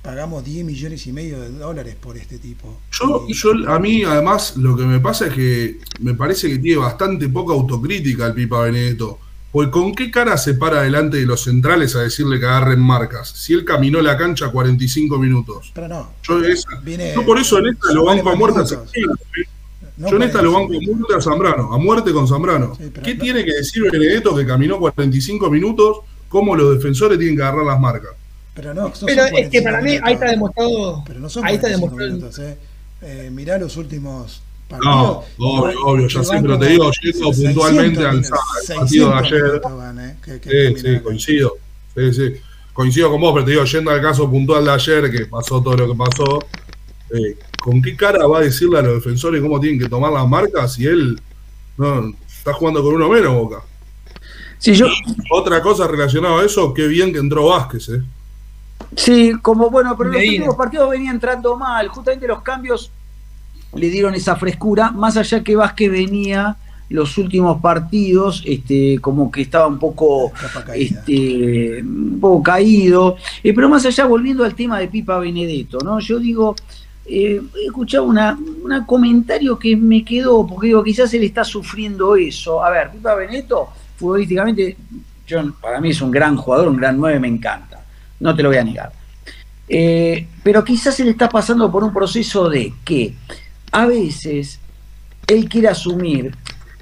[0.02, 2.80] pagamos 10 millones y medio de dólares por este tipo.
[2.90, 6.58] Yo, Y- yo, a mí, además, lo que me pasa es que me parece que
[6.58, 9.18] tiene bastante poca autocrítica el Pipa Benedetto.
[9.52, 13.28] Porque ¿con qué cara se para delante de los centrales a decirle que agarren marcas?
[13.28, 15.70] Si él caminó la cancha 45 minutos.
[15.74, 18.66] pero no, Yo, esa- viene, yo por eso en esta lo banco a muerte a.
[18.66, 19.14] Zambrano.
[19.98, 22.74] No yo en esta lo banco a muerte a Zambrano, a muerte con Zambrano.
[22.76, 25.98] Sí, ¿Qué no- tiene que decir Benedetto que caminó 45 minutos?
[26.30, 28.12] ¿Cómo los defensores tienen que agarrar las marcas?
[28.54, 30.08] Pero no, no Pero son es que 45 para mí minutos.
[30.08, 31.04] ahí está demostrado.
[31.06, 32.12] Pero no son ahí está 45 demostrado.
[32.12, 32.58] minutos, eh.
[33.24, 35.24] Eh, mirá los últimos No, partidos.
[35.38, 39.60] obvio, obvio, ya sé, pero te digo, yendo 600 puntualmente al, partido de 600 ayer.
[39.76, 41.56] van, eh, que- que Sí, sí, coincido.
[41.96, 42.32] Sí, sí.
[42.72, 45.76] Coincido con vos, pero te digo, yendo al caso puntual de ayer, que pasó todo
[45.76, 46.38] lo que pasó,
[47.10, 50.26] eh, ¿con qué cara va a decirle a los defensores cómo tienen que tomar las
[50.26, 51.20] marcas si él
[51.76, 53.62] no está jugando con uno menos, Boca?
[54.58, 54.86] si yo,
[55.32, 58.02] Otra cosa relacionada a eso, qué bien que entró Vázquez, ¿eh?
[58.96, 61.88] Sí, como bueno, pero los últimos partidos venían entrando mal.
[61.88, 62.90] Justamente los cambios
[63.74, 66.56] le dieron esa frescura, más allá que Vázquez venía
[66.92, 70.30] los últimos partidos, este, como que estaba un poco,
[70.74, 73.16] este, un poco caído.
[73.42, 76.00] Eh, pero más allá, volviendo al tema de Pipa Benedetto, ¿no?
[76.00, 76.54] Yo digo,
[77.06, 82.14] eh, he escuchado una, un comentario que me quedó, porque digo, quizás él está sufriendo
[82.14, 82.62] eso.
[82.62, 84.76] A ver, Pipa Benedetto, futbolísticamente,
[85.26, 87.81] yo, para mí es un gran jugador, un gran 9, me encanta.
[88.22, 88.92] No te lo voy a negar.
[89.68, 93.14] Eh, pero quizás él está pasando por un proceso de que
[93.72, 94.60] a veces
[95.26, 96.34] él quiere asumir.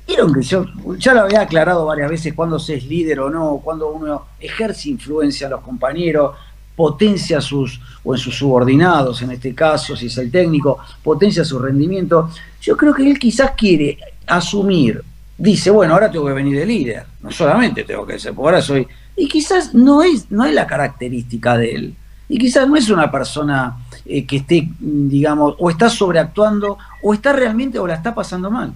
[0.06, 0.66] Vieron que yo
[0.98, 4.90] ya lo había aclarado varias veces cuando se es líder o no, cuando uno ejerce
[4.90, 6.36] influencia a los compañeros,
[6.76, 11.58] potencia sus, o en sus subordinados, en este caso, si es el técnico, potencia su
[11.58, 12.28] rendimiento.
[12.60, 15.02] Yo creo que él quizás quiere asumir,
[15.38, 18.62] dice, bueno, ahora tengo que venir de líder, no solamente tengo que ser, porque ahora
[18.62, 18.86] soy.
[19.16, 21.94] Y quizás no es, no es la característica de él.
[22.28, 27.12] Y quizás no es una persona eh, que esté, mm, digamos, o está sobreactuando, o
[27.14, 28.72] está realmente, o la está pasando mal.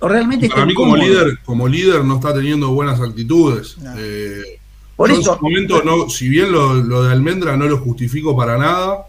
[0.00, 3.76] O realmente está Para mí como líder, como líder no está teniendo buenas actitudes.
[3.78, 3.92] No.
[3.96, 4.60] Eh,
[4.94, 8.36] Por eso, en su momento, no, si bien lo, lo de Almendra no lo justifico
[8.36, 9.06] para nada,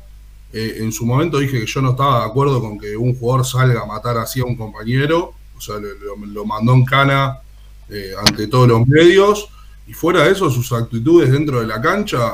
[0.54, 3.46] eh, en su momento dije que yo no estaba de acuerdo con que un jugador
[3.46, 7.38] salga a matar así a un compañero, o sea, lo, lo- lo mandó en cana
[7.90, 9.50] eh, ante todos los medios,
[9.88, 12.34] y fuera de eso, sus actitudes dentro de la cancha,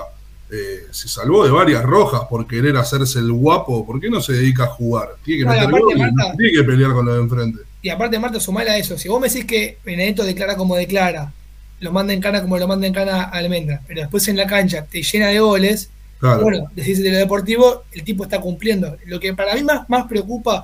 [0.51, 4.33] eh, se salvó de varias rojas por querer hacerse el guapo, ¿por qué no se
[4.33, 5.15] dedica a jugar?
[5.23, 7.59] Tiene que No, meter aparte, goles, Marta- tiene que pelear con lo de enfrente.
[7.81, 8.97] Y aparte, Marta, sumala a eso.
[8.97, 11.31] Si vos me decís que Benedetto declara como declara,
[11.79, 14.47] lo manda en cana como lo manda en cana a Almendra, pero después en la
[14.47, 15.89] cancha te llena de goles,
[16.19, 16.43] Claro.
[16.43, 18.95] bueno, decís de lo deportivo, el tipo está cumpliendo.
[19.05, 20.63] Lo que para mí más, más preocupa,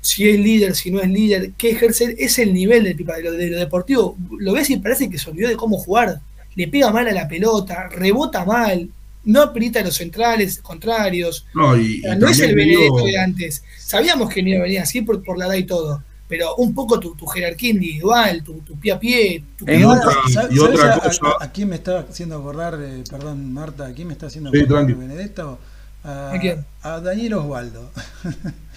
[0.00, 3.22] si es líder, si no es líder, qué ejercer, es el nivel del Pipa, de
[3.24, 4.16] lo, de lo deportivo.
[4.38, 6.20] Lo ves y parece que se olvidó de cómo jugar.
[6.54, 8.88] Le pega mal a la pelota, rebota mal,
[9.24, 11.46] no aprieta a los centrales contrarios.
[11.54, 13.62] No, y, y no es el Benedetto digo- de antes.
[13.78, 16.02] Sabíamos que no iba a venir así por, por la edad y todo.
[16.26, 19.84] Pero un poco tu, tu jerarquía individual, tu, tu pie a pie, tu En pie-
[19.86, 23.52] otra- ¿Sabes- y otra sabes cosa- A, a quién me está haciendo acordar, eh, perdón
[23.52, 25.00] Marta, a quién me está haciendo Sí, acordar tranqui.
[25.00, 25.58] Benedetto?
[26.04, 26.64] A, ¿A quién?
[26.82, 27.90] a Daniel Osvaldo.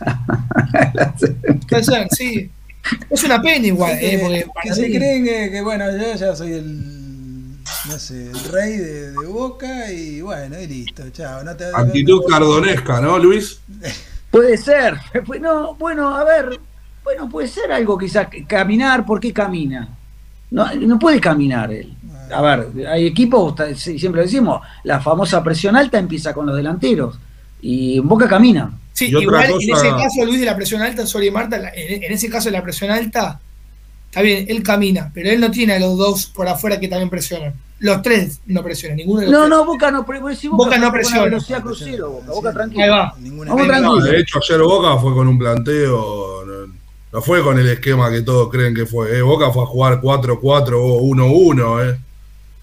[1.68, 2.50] Puede ser, sí.
[3.10, 6.14] Es una pena igual, que, eh, porque para se mí- creen que, que, bueno, yo
[6.14, 11.44] ya soy el, no sé, el rey de, de Boca y bueno, y listo, chao.
[11.44, 13.60] No te, Actitud cardonesca, ¿no, Luis?
[14.30, 14.96] Puede ser.
[15.40, 16.58] No, bueno, a ver,
[17.04, 18.28] bueno, puede ser algo quizás.
[18.46, 19.88] Caminar, ¿por qué camina?
[20.52, 21.92] No, no puede caminar él.
[22.32, 27.18] A ver, hay equipos, sí, siempre decimos, la famosa presión alta empieza con los delanteros.
[27.60, 28.70] Y en Boca camina.
[29.06, 32.28] Sí, igual en ese caso, Luis, de la presión alta, sorry Marta, en, en ese
[32.28, 33.40] caso de la presión alta,
[34.06, 37.08] está bien, él camina, pero él no tiene a los dos por afuera que también
[37.10, 37.54] presionan.
[37.78, 39.50] Los tres no presionan, ninguno de los No, tres.
[39.50, 41.22] no, Boca no, si Boca no con una presiona.
[41.24, 42.56] velocidad crucero, Boca, Boca Sí.
[42.56, 42.82] tranquilo.
[42.84, 43.14] Ahí va.
[43.18, 43.80] Ninguna Vamos.
[43.80, 46.74] No, de hecho, ayer Boca fue con un planteo, no,
[47.12, 49.16] no fue con el esquema que todos creen que fue.
[49.16, 49.22] ¿eh?
[49.22, 51.90] Boca fue a jugar 4-4 o 1-1.
[51.94, 51.98] ¿eh?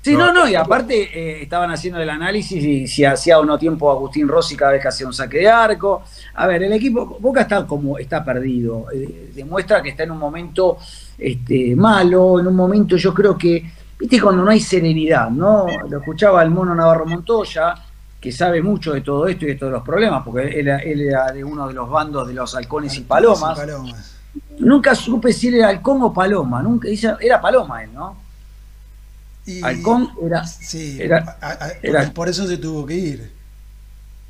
[0.07, 0.31] Sí, No.
[0.31, 4.25] no, y aparte eh, estaban haciendo el análisis y si hacía o no tiempo Agustín
[4.25, 6.03] Rossi cada vez que hacía un saque de arco.
[6.35, 10.17] A ver, el equipo, Boca está como está perdido, eh, demuestra que está en un
[10.19, 10.77] momento
[11.17, 15.65] este, malo, en un momento yo creo que, viste, cuando no hay serenidad, ¿no?
[15.89, 17.75] Lo escuchaba el mono Navarro Montoya,
[18.21, 21.33] que sabe mucho de todo esto y de todos los problemas, porque él, él era
[21.33, 23.59] de uno de los bandos de los halcones y palomas.
[23.59, 24.15] Palomas.
[24.59, 26.87] Nunca supe si él era halcón o paloma, nunca,
[27.19, 28.26] era paloma él, ¿no?
[29.47, 33.31] Y- Halcón era Sí, era- a- a- era- por eso se tuvo que ir.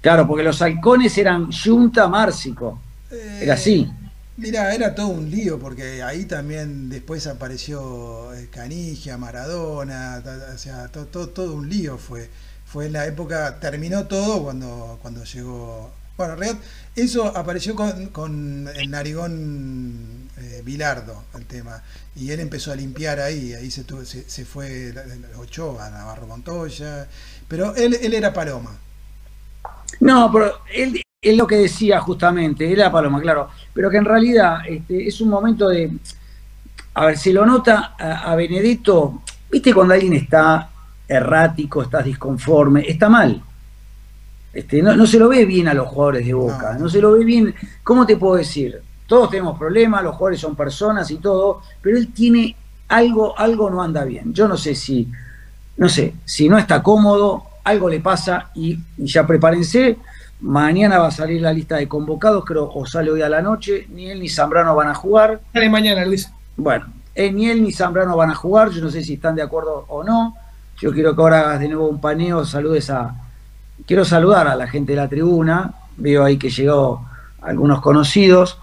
[0.02, 2.80] Claro, porque los halcones eran Junta Márcico.
[3.12, 3.90] Eh, Era así.
[4.38, 10.22] Mira, era todo un lío, porque ahí también después apareció eh, Canigia, Maradona,
[10.54, 12.30] o sea, to- to- todo un lío fue.
[12.66, 15.92] Fue en la época, terminó todo cuando, cuando llegó.
[16.18, 16.62] Bueno, en realidad,
[16.96, 21.82] eso apareció con, con el narigón eh, Bilardo, el tema.
[22.16, 24.94] Y él empezó a limpiar ahí, ahí se, tuvo- se, se fue
[25.38, 27.08] Ochoa, Navarro Montoya.
[27.48, 28.76] Pero él, él era Paloma.
[30.00, 34.60] No, pero él, él lo que decía justamente, era Paloma, claro, pero que en realidad
[34.68, 35.92] este, es un momento de.
[36.94, 39.22] A ver, se lo nota a, a Benedetto,
[39.52, 40.70] viste cuando alguien está
[41.08, 43.42] errático, estás disconforme, está mal.
[44.54, 46.80] Este, no, no se lo ve bien a los jugadores de Boca, No.
[46.80, 47.54] no se lo ve bien.
[47.84, 48.82] ¿Cómo te puedo decir?
[49.08, 52.56] Todos tenemos problemas, los jugadores son personas y todo, pero él tiene
[52.90, 54.34] algo, algo no anda bien.
[54.34, 55.10] Yo no sé si,
[55.78, 59.98] no sé, si no está cómodo, algo le pasa y, y ya prepárense.
[60.42, 63.88] Mañana va a salir la lista de convocados, creo, o sale hoy a la noche.
[63.90, 65.40] Ni él ni Zambrano van a jugar.
[65.52, 66.32] Sale mañana, Luis.
[66.56, 68.70] Bueno, eh, ni él ni Zambrano van a jugar.
[68.70, 70.36] Yo no sé si están de acuerdo o no.
[70.80, 73.16] Yo quiero que ahora hagas de nuevo un paneo, saludes a,
[73.88, 77.04] quiero saludar a la gente de la tribuna, veo ahí que llegó
[77.42, 78.60] algunos conocidos,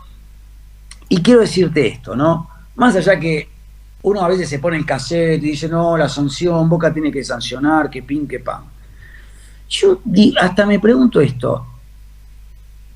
[1.08, 2.48] y quiero decirte esto, ¿no?
[2.76, 3.48] Más allá que
[4.02, 7.24] uno a veces se pone el cassette y dice, no, la sanción, Boca tiene que
[7.24, 8.64] sancionar, que pin, que pan.
[9.68, 10.00] Yo
[10.40, 11.66] hasta me pregunto esto,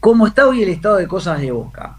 [0.00, 1.96] ¿cómo está hoy el estado de cosas de Boca?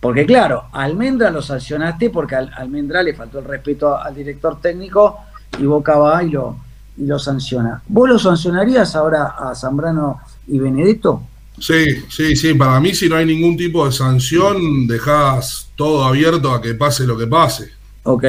[0.00, 5.18] Porque claro, Almendra lo sancionaste porque a Almendra le faltó el respeto al director técnico
[5.58, 6.56] y Boca va y lo,
[6.96, 7.82] y lo sanciona.
[7.86, 11.22] ¿Vos lo sancionarías ahora a Zambrano y Benedetto?
[11.62, 12.54] Sí, sí, sí.
[12.54, 17.06] Para mí, si no hay ningún tipo de sanción, dejás todo abierto a que pase
[17.06, 17.70] lo que pase.
[18.02, 18.24] Ok.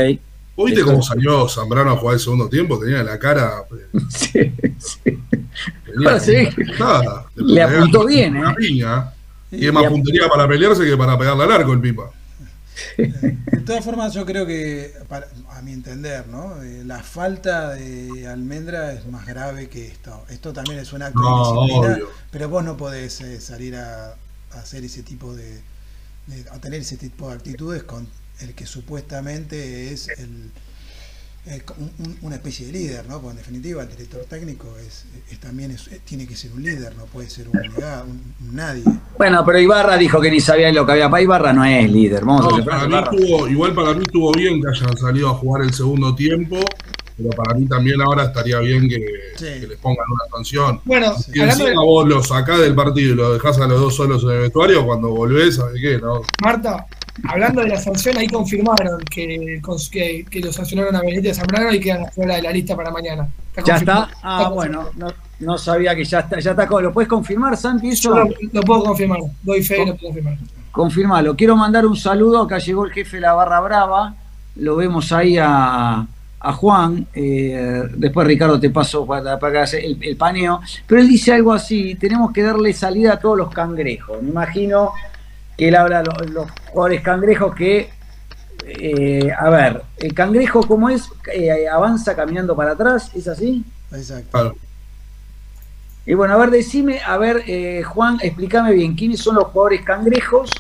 [0.56, 2.78] ¿Viste cómo salió Zambrano a jugar el segundo tiempo?
[2.78, 3.64] Tenía la cara.
[4.10, 5.18] Sí, sí.
[6.20, 6.48] sí.
[7.36, 8.56] Le apuntó bien, ¿eh?
[9.52, 12.12] Y es más puntería para pelearse que para pegarle al arco el pipa.
[12.98, 14.94] De todas formas, yo creo que,
[15.50, 16.62] a mi entender, ¿no?
[16.64, 20.26] Eh, la falta de almendra es más grave que esto.
[20.30, 22.00] Esto también es un acto de disciplina,
[22.32, 24.16] pero vos no podés eh, salir a,
[24.52, 25.62] hacer ese tipo de,
[26.52, 28.08] a tener ese tipo de actitudes con
[28.40, 30.52] el que supuestamente es el
[31.46, 31.62] es
[32.22, 33.20] una especie de líder, ¿no?
[33.20, 35.06] Porque en definitiva el director técnico es,
[35.40, 35.76] también
[36.06, 38.84] tiene que ser un líder, no puede ser un, un, nadie.
[39.18, 42.24] Bueno, pero Ibarra dijo que ni sabía lo que había para Ibarra, no es líder.
[43.50, 46.60] igual para mí estuvo bien que hayan salido a jugar el segundo tiempo,
[47.18, 49.00] pero para mí también ahora estaría bien que,
[49.40, 50.80] les pongan una sanción.
[50.86, 54.24] Bueno, si encima vos lo sacás del partido y lo dejás a los dos solos
[54.24, 55.98] en el vestuario, cuando volvés, ¿sabes qué?
[55.98, 56.22] No?
[56.42, 56.88] Marta,
[57.28, 59.62] Hablando de la sanción, ahí confirmaron que,
[60.32, 63.28] que, lo sancionaron a Benítez Zambrano y quedan fuera de la lista para mañana.
[63.64, 64.10] ¿Ya está?
[64.24, 64.90] Ah, bueno,
[65.40, 66.40] no, sabía que ya está.
[66.40, 66.66] Ya está.
[66.66, 67.90] ¿Lo puedes confirmar, Santi?
[67.90, 68.18] Eso?
[68.52, 70.38] lo, puedo confirmar, doy fe y lo puedo confirmar.
[70.72, 71.36] Confirmalo.
[71.36, 72.42] Quiero mandar un saludo.
[72.42, 74.16] Acá llegó el jefe de la Barra Brava.
[74.56, 76.08] Lo vemos ahí a,
[76.40, 77.06] Juan.
[77.14, 80.62] Eh, después, Ricardo, te paso para, para que el, el paneo.
[80.88, 84.20] Pero él dice algo así: tenemos que darle salida a todos los cangrejos.
[84.24, 84.94] Me imagino
[85.58, 87.90] que él habla de los, jugadores cangrejos que,
[88.66, 93.64] eh, a ver, el cangrejo como es, eh, avanza caminando para atrás, ¿es así?
[93.92, 94.56] Exacto.
[96.06, 99.82] Y bueno, a ver, decime, a ver, eh, Juan, explícame bien, ¿quiénes son los jugadores
[99.84, 100.52] cangrejos?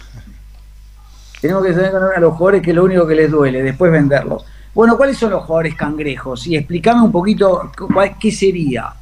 [1.42, 4.46] Tenemos que saber a los jugadores que es lo único que les duele, después venderlos.
[4.74, 6.48] Bueno, ¿cuáles son los jugadores cangrejos?
[6.48, 7.70] Y explícame un poquito
[8.20, 8.94] qué sería.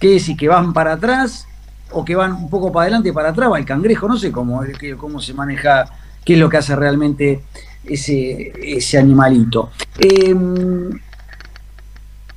[0.00, 0.36] ¿Qué decir?
[0.36, 1.46] ¿Que van para atrás?
[1.92, 4.30] O que van un poco para adelante y para atrás, va el cangrejo, no sé
[4.30, 4.62] cómo,
[4.96, 5.86] cómo se maneja,
[6.24, 7.42] qué es lo que hace realmente
[7.84, 9.70] ese, ese animalito.
[9.98, 10.90] Em,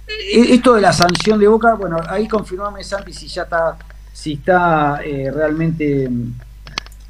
[0.08, 3.78] e, esto de la sanción de Boca, bueno, ahí confirmame Santi si ya está,
[4.12, 6.10] si está eh, realmente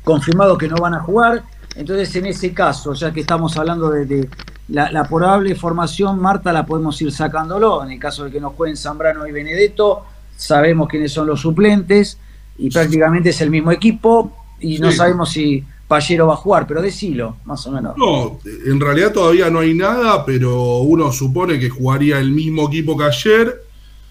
[0.04, 1.44] confirmado que no van a jugar.
[1.76, 4.30] Entonces, en ese caso, ya que estamos hablando de,
[4.68, 7.84] la, la, probable formación, Marta la podemos ir sacándolo.
[7.84, 12.20] En el caso de que nos jueguen Zambrano y Benedetto, sabemos quiénes son los suplentes
[12.58, 16.82] y prácticamente es el mismo equipo y no sabemos si Pallero va a jugar, pero
[16.82, 17.98] decilo, más o menos.
[17.98, 22.98] No, en realidad todavía no hay nada, pero uno supone que jugaría el mismo equipo
[22.98, 23.64] que ayer,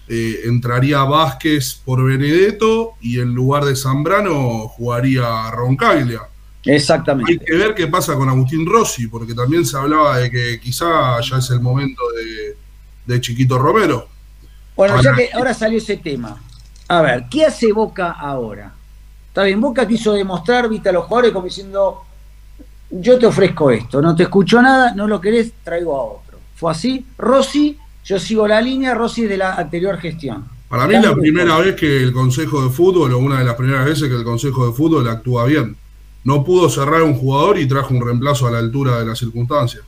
[0.07, 6.21] eh, entraría Vázquez por Benedetto y en lugar de Zambrano jugaría Roncaglia.
[6.65, 7.31] Exactamente.
[7.33, 11.19] Hay que ver qué pasa con Agustín Rossi, porque también se hablaba de que quizá
[11.21, 12.55] ya es el momento de,
[13.05, 14.07] de Chiquito Romero.
[14.75, 16.41] Bueno, ya que ahora salió ese tema,
[16.97, 18.73] a ver, ¿qué hace Boca ahora?
[19.27, 22.03] Está bien, Boca quiso demostrar, viste a los jugadores como diciendo,
[22.91, 26.37] yo te ofrezco esto, no te escucho nada, no lo querés, traigo a otro.
[26.55, 27.05] Fue así.
[27.17, 30.45] Rossi, yo sigo la línea, Rossi de la anterior gestión.
[30.69, 33.55] Para mí es la primera vez que el Consejo de Fútbol, o una de las
[33.55, 35.75] primeras veces que el Consejo de Fútbol actúa bien.
[36.23, 39.83] No pudo cerrar un jugador y trajo un reemplazo a la altura de las circunstancias.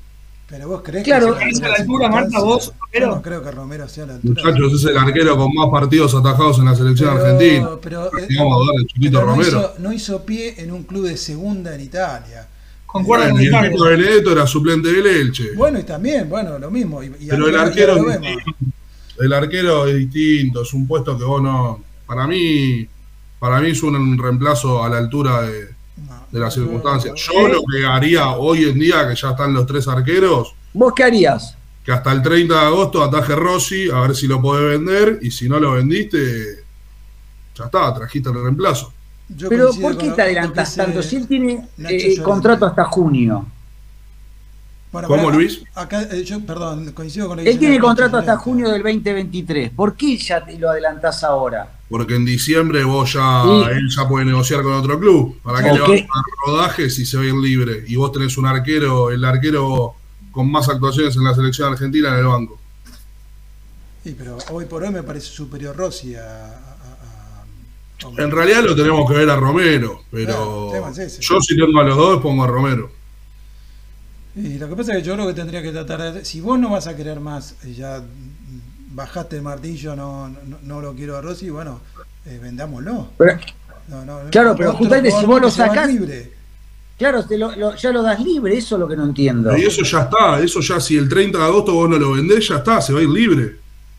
[0.48, 1.50] Pero vos crees claro, que.
[1.50, 3.16] Claro, a la altura, Marta, vos, Romero.
[3.16, 4.44] No creo que Romero sea la altura.
[4.44, 7.70] Muchachos, es el arquero con más partidos atajados en la selección argentina.
[7.82, 9.50] Pero, eh, vamos a darle chiquito no Romero.
[9.50, 12.48] Hizo, no hizo pie en un club de segunda en Italia.
[12.86, 15.54] Concuerdo con Pico Benedetto era suplente del Elche.
[15.56, 17.04] Bueno, y también, bueno, lo mismo.
[17.04, 18.74] Y, pero el arquero, es distinto,
[19.20, 21.84] el arquero es distinto, es un puesto que vos no.
[22.06, 22.88] Para mí,
[23.40, 25.75] para mí es un reemplazo a la altura de,
[26.32, 27.14] de las circunstancias.
[27.16, 31.06] Yo lo que haría hoy en día, que ya están los tres arqueros, ¿Vos qué
[31.06, 31.56] harías?
[31.86, 35.32] Que hasta el 30 de agosto ataje Rossi, a ver si lo podés vender, y
[35.32, 36.66] si no lo vendiste,
[37.56, 38.92] ya está, trajiste el reemplazo.
[39.48, 41.02] Pero ¿por qué te adelantas tanto?
[41.02, 43.46] Si él tiene eh, contrato hasta junio.
[44.92, 45.64] ¿Cómo, Luis?
[45.74, 49.72] Acá, eh, yo, perdón, coincido con Él tiene contrato hasta junio del 2023.
[49.72, 51.68] ¿Por qué ya te lo adelantás ahora?
[51.90, 55.40] Porque en diciembre vos ya, él ya puede negociar con otro club.
[55.44, 57.84] ¿Para que le vas a dar rodaje si se va a ir libre?
[57.88, 59.96] Y vos tenés un arquero, el arquero
[60.32, 62.60] con más actuaciones en la selección argentina en el banco.
[64.04, 66.62] Sí, pero hoy por hoy me parece superior Rossi a,
[68.18, 70.72] En realidad lo tenemos que ver a Romero, pero
[71.20, 72.92] yo si tengo a los dos pongo a Romero.
[74.36, 76.26] Y lo que pasa es que yo creo que tendría que tratar de...
[76.26, 78.04] Si vos no vas a querer más, ya
[78.96, 81.82] bajaste el martillo, no, no, lo quiero a Rossi, bueno,
[82.26, 83.10] eh, vendámoslo.
[84.32, 85.90] claro, pero justamente si vos lo sacás...
[86.98, 87.26] Claro,
[87.76, 89.56] ya lo das libre, eso es lo que no entiendo.
[89.58, 92.48] Y eso ya está, eso ya si el 30 de agosto vos no lo vendés,
[92.48, 93.58] ya está, se va a ir libre.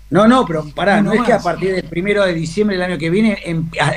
[0.09, 2.97] No, no, pero pará, no, es que a partir del primero de diciembre del año
[2.97, 3.39] que viene,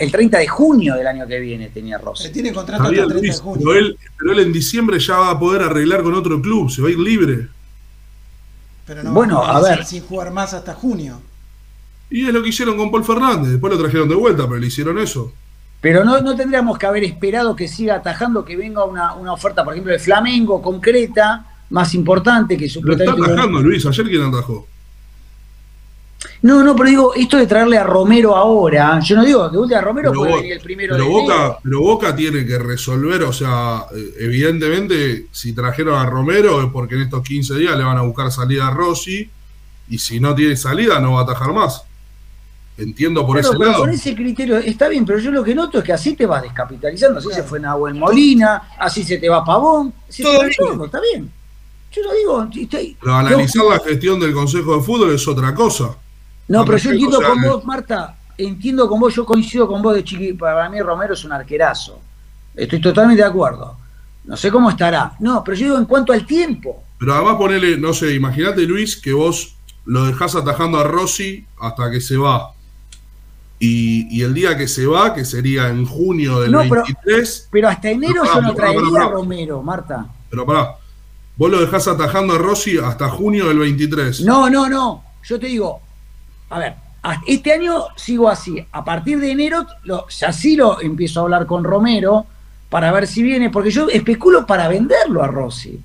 [0.02, 2.30] el 30 de junio del año que viene tenía Rossi.
[2.30, 3.66] tiene contrato hasta el 30 de junio.
[3.66, 6.82] Pero él, pero él en diciembre ya va a poder arreglar con otro club, se
[6.82, 7.48] va a ir libre.
[8.90, 9.86] Pero no bueno, a, ver.
[9.86, 11.22] sin jugar más hasta junio.
[12.10, 14.66] Y es lo que hicieron con Paul Fernández, después lo trajeron de vuelta, pero le
[14.66, 15.32] hicieron eso.
[15.80, 19.74] Pero no, no tendríamos que haber esperado que siga atajando, que venga una, oferta, por
[19.76, 23.86] ejemplo, de Flamengo concreta, más importante que su Lo está atajando, Luis.
[23.86, 24.66] Ayer quién atajó.
[26.42, 29.80] No, no, pero digo, esto de traerle a Romero ahora, yo no digo, de última
[29.80, 33.86] a Romero puede venir el primero pero Boca, Pero Boca tiene que resolver, o sea,
[33.94, 38.04] eh, evidentemente, si trajeron a Romero es porque en estos 15 días le van a
[38.04, 39.30] buscar salida a Rossi,
[39.90, 41.84] y si no tiene salida no va a atajar más.
[42.78, 43.80] Entiendo por ese lado.
[43.80, 46.42] Con ese criterio está bien, pero yo lo que noto es que así te vas
[46.42, 47.20] descapitalizando.
[47.20, 49.94] Así se fue Nahuel Molina, así se te va Pavón.
[50.22, 51.30] todo, está bien.
[51.92, 52.50] Yo lo digo.
[53.02, 55.98] pero analizar la gestión del Consejo de Fútbol es otra cosa.
[56.50, 58.16] No, pero yo entiendo con vos, Marta.
[58.38, 60.34] Entiendo con vos, yo coincido con vos de Chiqui.
[60.34, 62.00] Para mí, Romero es un arquerazo.
[62.56, 63.78] Estoy totalmente de acuerdo.
[64.26, 65.14] No sé cómo estará.
[65.20, 66.84] No, pero yo digo en cuanto al tiempo.
[66.98, 71.90] Pero además ponele, no sé, imagínate Luis que vos lo dejás atajando a Rossi hasta
[71.90, 72.52] que se va
[73.60, 77.50] y, el día que se va, que sería en junio del 23.
[77.52, 80.08] Pero, hasta enero yo no traería a Romero, Marta.
[80.30, 80.76] Pero pará,
[81.36, 84.22] vos lo dejás atajando a Rossi hasta junio del 23.
[84.22, 85.04] No, no, no.
[85.24, 85.82] Yo te digo,
[86.50, 86.76] a ver,
[87.28, 88.66] este año sigo así.
[88.72, 92.26] A partir de enero, lo, ya sí lo empiezo a hablar con Romero
[92.70, 95.80] para ver si viene, porque yo especulo para venderlo a Rossi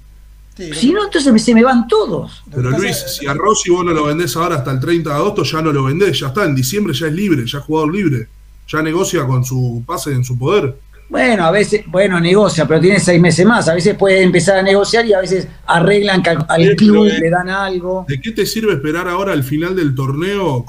[0.57, 2.44] si no, entonces se me van todos.
[2.50, 5.42] Pero Luis, si a Rossi vos no lo vendés ahora hasta el 30 de agosto,
[5.42, 8.29] ya no lo vendés, ya está, en diciembre ya es libre, ya es jugador libre,
[8.68, 10.77] ya negocia con su pase en su poder.
[11.08, 13.68] Bueno, a veces, bueno, negocia, pero tiene seis meses más.
[13.68, 17.48] A veces puede empezar a negociar y a veces arreglan que al, club le dan
[17.48, 18.04] algo.
[18.08, 20.64] ¿De qué te sirve esperar ahora al final del torneo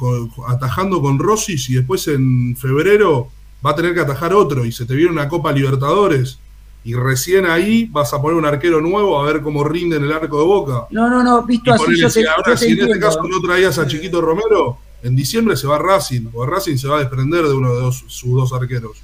[0.47, 3.29] atajando con Rossi si después en febrero
[3.65, 6.39] va a tener que atajar otro y se te viene una Copa Libertadores?
[6.85, 10.11] y recién ahí vas a poner un arquero nuevo a ver cómo rinde en el
[10.11, 10.85] arco de Boca.
[10.91, 11.99] No, no, no, visto así.
[11.99, 15.79] yo ahora, si en este caso no traías a Chiquito Romero, en diciembre se va
[15.79, 19.01] Racing, o Racing se va a desprender de uno de sus dos arqueros.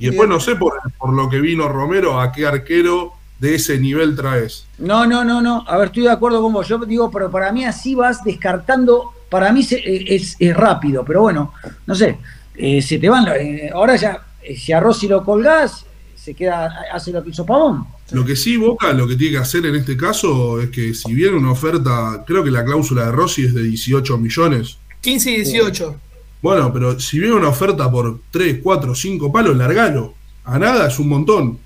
[0.00, 3.78] Y después no sé por, por lo que vino Romero, a qué arquero de ese
[3.78, 4.66] nivel traes.
[4.78, 5.64] No, no, no, no.
[5.68, 6.66] A ver, estoy de acuerdo con vos.
[6.66, 9.12] Yo digo, pero para mí así vas descartando.
[9.28, 11.52] Para mí eh, es, es, rápido, pero bueno,
[11.86, 12.18] no sé.
[12.54, 13.26] Eh, se te van.
[13.28, 14.22] Eh, ahora ya,
[14.56, 15.84] si a Rossi lo colgás,
[16.14, 17.86] se queda, hace lo que hizo Pavón.
[18.10, 21.14] Lo que sí, Boca, lo que tiene que hacer en este caso es que si
[21.14, 24.78] viene una oferta, creo que la cláusula de Rossi es de 18 millones.
[25.00, 26.00] 15 y 18.
[26.42, 30.14] Bueno, pero si viene una oferta por 3, 4, 5 palos, largalo.
[30.44, 31.58] A nada es un montón.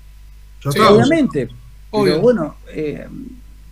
[0.65, 1.49] Obviamente.
[1.91, 3.07] Pero bueno, eh,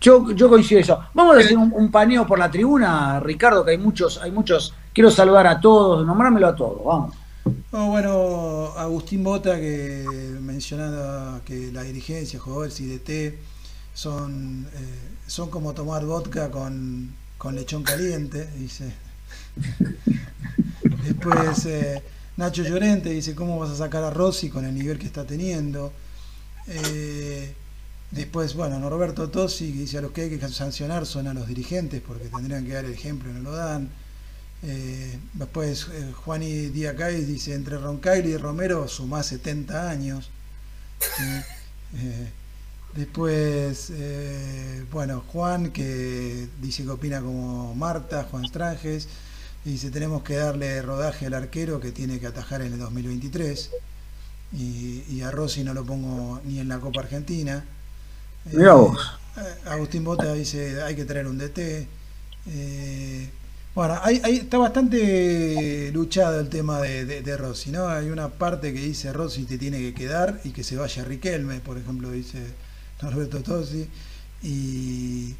[0.00, 0.98] yo, yo coincido eso.
[1.12, 4.74] Vamos a hacer un, paneo por la tribuna, Ricardo, que hay muchos, hay muchos.
[4.92, 7.14] Quiero saludar a todos, nombrármelo a todos, vamos
[7.70, 10.04] bueno, Agustín Bota que
[10.40, 13.38] mencionaba que la dirigencia, jugadores y DT
[13.92, 17.14] son, eh, son como tomar vodka con,
[17.52, 18.94] lechón caliente, dice.
[21.04, 22.02] Después eh,
[22.36, 25.92] Nacho Llorente dice, ¿cómo vas a sacar a Rossi con el nivel que está teniendo?
[26.66, 27.54] Eh,
[28.10, 32.00] después, bueno, Norberto Tosi dice, a los que hay que sancionar son a los dirigentes
[32.00, 33.90] porque tendrían que dar el ejemplo y no lo dan.
[34.62, 35.88] Eh, después
[36.24, 40.30] Juan y Díaz dice, entre Roncail y Romero suma 70 años.
[42.96, 43.92] Después,
[44.92, 49.08] bueno, Juan que dice que opina como Marta, Juan Stranges,
[49.64, 53.70] dice, tenemos que darle rodaje al arquero que tiene que atajar en el 2023.
[54.52, 57.64] Y, a Rossi no lo pongo ni en la Copa Argentina.
[59.66, 61.88] Agustín Bota dice, hay que traer un DT.
[63.74, 67.88] Bueno, ahí, está bastante luchado el tema de, Rossi, ¿no?
[67.88, 71.58] Hay una parte que dice Rossi te tiene que quedar y que se vaya Riquelme,
[71.58, 72.38] por ejemplo, dice
[73.02, 73.88] Norberto Tosi.
[74.44, 75.34] Y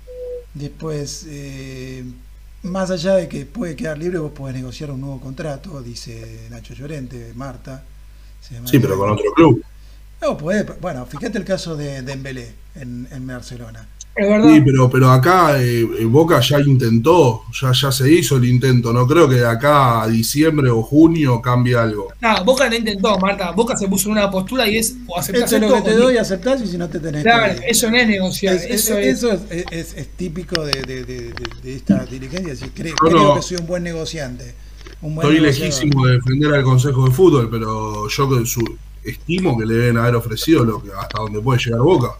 [0.54, 2.04] después, eh,
[2.64, 6.74] más allá de que puede quedar libre, vos podés negociar un nuevo contrato, dice Nacho
[6.74, 7.84] Llorente, Marta.
[8.40, 9.64] Sí, pero con otro club.
[10.20, 13.86] No, puede, bueno, fíjate el caso de Dembélé en, en Barcelona.
[14.16, 14.48] Es verdad.
[14.48, 18.92] Sí, pero, pero acá eh, Boca ya intentó, ya, ya se hizo el intento.
[18.92, 22.12] No creo que de acá a diciembre o junio cambie algo.
[22.20, 23.50] No, Boca no intentó, Marta.
[23.50, 26.16] Boca se puso en una postura y es o aceptás es lo que te doy,
[26.16, 28.54] aceptás y si no te tenés Claro, que- eso no es negociar.
[28.54, 29.06] Es- es- eso es.
[29.18, 32.54] eso es, es- es típico de, de- de- de- de esta dirigencia.
[32.54, 34.54] Si creo, Yo creo no- que soy un buen negociante.
[35.02, 35.68] Un buen Estoy negociador.
[35.74, 39.98] lejísimo de defender al Consejo de Fútbol, pero yo que su- estimo que le deben
[39.98, 42.12] haber ofrecido lo que hasta donde puede llegar Boca.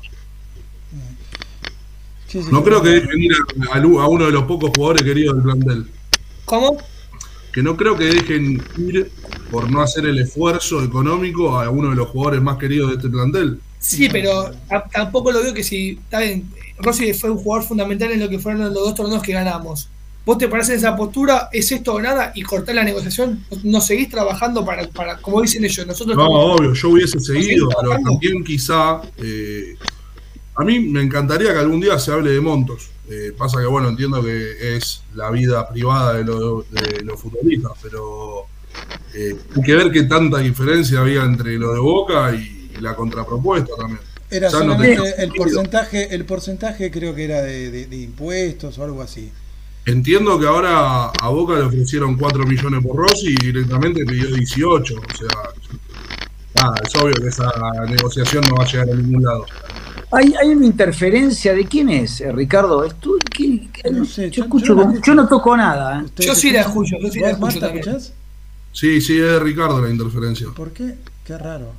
[2.35, 2.95] Sí, sí, No sí, creo que sí.
[2.95, 3.33] dejen ir
[3.73, 5.87] a, uno de los pocos jugadores queridos del plantel.
[6.45, 6.77] ¿Cómo?
[7.53, 9.09] Que no creo que dejen ir
[9.53, 13.09] por no hacer el esfuerzo económico a uno de los jugadores más queridos de este
[13.09, 13.61] plantel.
[13.79, 15.91] Sí, pero ta- tampoco lo veo que si.
[15.91, 19.33] Está bien, Rossi fue un jugador fundamental en lo que fueron los dos torneos que
[19.33, 19.89] ganamos.
[20.27, 21.51] ¿Vos te parás en esa postura?
[21.53, 22.33] ¿Es esto o nada?
[22.35, 23.45] Y cortar la negociación.
[23.63, 25.87] ¿No seguís trabajando para, para como dicen ellos?
[25.87, 29.03] Nosotros No, obvio, yo hubiese seguido, pero también quizá.
[29.19, 29.77] eh,
[30.57, 32.91] a mí me encantaría que algún día se hable de montos.
[33.09, 37.73] Eh, pasa que, bueno, entiendo que es la vida privada de, los- de los futbolistas,
[37.83, 38.47] pero
[39.15, 43.75] eh, hay que ver qué tanta diferencia había entre lo de Boca y la contrapropuesta
[43.77, 44.01] también.
[44.31, 48.85] Era Ya solamente el porcentaje, el porcentaje creo que era de, de- de impuestos o
[48.85, 49.31] algo así.
[49.87, 54.95] Entiendo que ahora a Boca le ofrecieron 4 millones por Rossi y directamente pidió 18.
[54.97, 55.29] O sea,
[56.55, 57.51] nada, es obvio que esa
[57.89, 59.45] negociación no va a llegar a ningún lado.
[60.15, 62.85] Hay, hay una interferencia de quién es, eh, Ricardo.
[62.85, 63.19] ¿Es tú?
[63.31, 64.69] ¿Qué- qué- No sé, yo, yo- escucho,
[65.03, 66.01] yo no yo toco nada.
[66.01, 66.05] ¿eh?
[66.05, 67.89] ¿Ustedes Yo sí la escucho, yo sí la ¿Vos, escucho Marta, también.
[67.89, 68.13] escuchás?
[68.73, 70.49] Sí, sí, es de Ricardo la interferencia.
[70.55, 70.95] ¿Por qué?
[71.25, 71.73] Qué raro.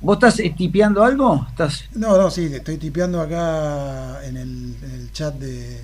[0.00, 1.46] ¿Vos estás eh, tipeando algo?
[1.50, 1.84] ¿Estás...
[1.94, 5.80] No, no, sí, estoy tipeando acá en el, en el chat de.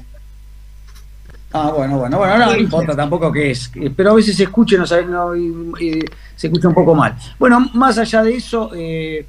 [1.53, 4.75] Ah, bueno, bueno, bueno, no, no importa tampoco qué es, pero a veces se escucha
[4.75, 6.01] y no sabe- no, y- y
[6.35, 7.17] se escucha un poco mal.
[7.39, 9.25] Bueno, más allá de eso, eh,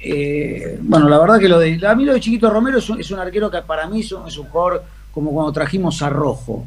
[0.00, 3.00] eh, bueno, la verdad que lo de, a mí lo de Chiquito Romero es un,
[3.00, 6.08] es un arquero que para mí es un, es un jugador como cuando trajimos a
[6.08, 6.64] Rojo.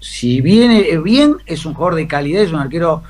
[0.00, 3.02] Si viene eh, bien, es un jugador de calidad, es un arquero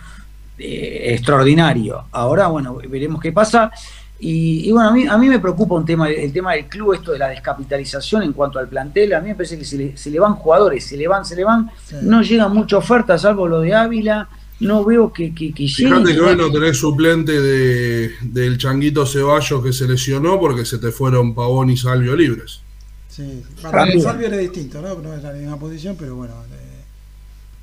[0.59, 2.05] eh, extraordinario.
[2.13, 3.71] Ahora, bueno, veremos qué pasa.
[4.19, 6.95] Y, y bueno, a mí, a mí me preocupa un tema, el tema del club,
[6.95, 9.13] esto de la descapitalización en cuanto al plantel.
[9.15, 11.37] A mí me parece que se le, se le van jugadores, se le van, se
[11.37, 11.71] le van.
[11.85, 11.97] Sí.
[12.01, 14.29] No llega mucha oferta, salvo lo de Ávila.
[14.61, 15.75] No veo que, que, que llegue.
[15.91, 20.79] Fíjate que hoy no tenés suplente de, del Changuito Ceballos que se lesionó porque se
[20.79, 22.63] te fueron Pavón y Salvio libres.
[23.09, 23.99] Sí, También.
[23.99, 24.95] bueno, Salvio era distinto, ¿no?
[25.01, 26.35] No es la misma posición, pero bueno.
[26.51, 26.83] eh,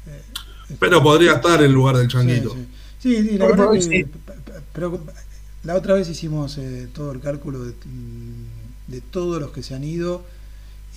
[0.07, 2.51] eh, Pero podría estar en lugar del Changuito.
[2.51, 2.67] sí.
[2.99, 3.81] Sí, sí, la verdad favor, que.
[3.81, 4.05] sí.
[4.73, 5.03] Pero
[5.63, 9.75] la otra vez hicimos eh, todo el cálculo de, mm, de todos los que se
[9.75, 10.23] han ido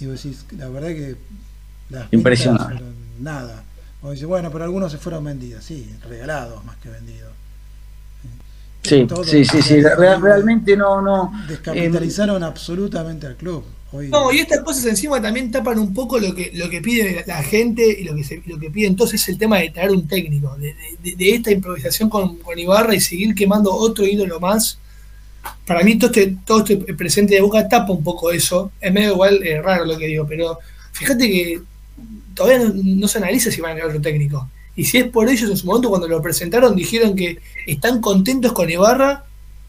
[0.01, 1.17] y vos decís, la verdad que
[1.91, 2.83] las Impresionante.
[3.19, 3.65] nada.
[4.07, 7.33] O dices, bueno, pero algunos se fueron vendidos, sí, regalados más que vendidos.
[8.83, 9.81] Sí, Todo- sí, sí, sí.
[9.83, 11.33] Real- realmente no, no.
[11.49, 13.65] Descapitalizaron absolutamente al club.
[13.93, 17.25] Hoy, No, y estas cosas encima también tapan un poco lo que, lo que pide
[17.27, 19.91] la, gente y lo que, se, lo que pide entonces es el tema de traer
[19.91, 24.39] un técnico, de, de- de esta improvisación con, con Ibarra y seguir quemando otro ídolo
[24.39, 24.79] más.
[25.67, 28.71] Para mí todo este, todo este presente de Boca tapa un poco eso.
[28.81, 30.59] Es medio igual eh, raro lo que digo, pero
[30.93, 31.61] fíjate que
[32.37, 34.49] todavía no, no se analiza si van a tener otro técnico.
[34.77, 38.53] Y si es por ellos, en su momento cuando lo presentaron dijeron que están contentos
[38.53, 39.25] con Ibarra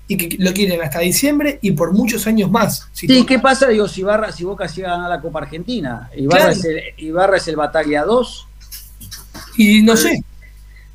[0.10, 2.88] y que lo quieren hasta diciembre y por muchos años más.
[2.94, 3.68] Si Sí, ¿qué pasa?
[3.70, 6.10] Digo, si, Barra, si Boca llega a ganar la Copa Argentina.
[6.16, 6.60] Ibarra, Claro.
[6.60, 8.48] es, el, Ibarra es el Bataglia 2.
[9.58, 10.22] Y no sé,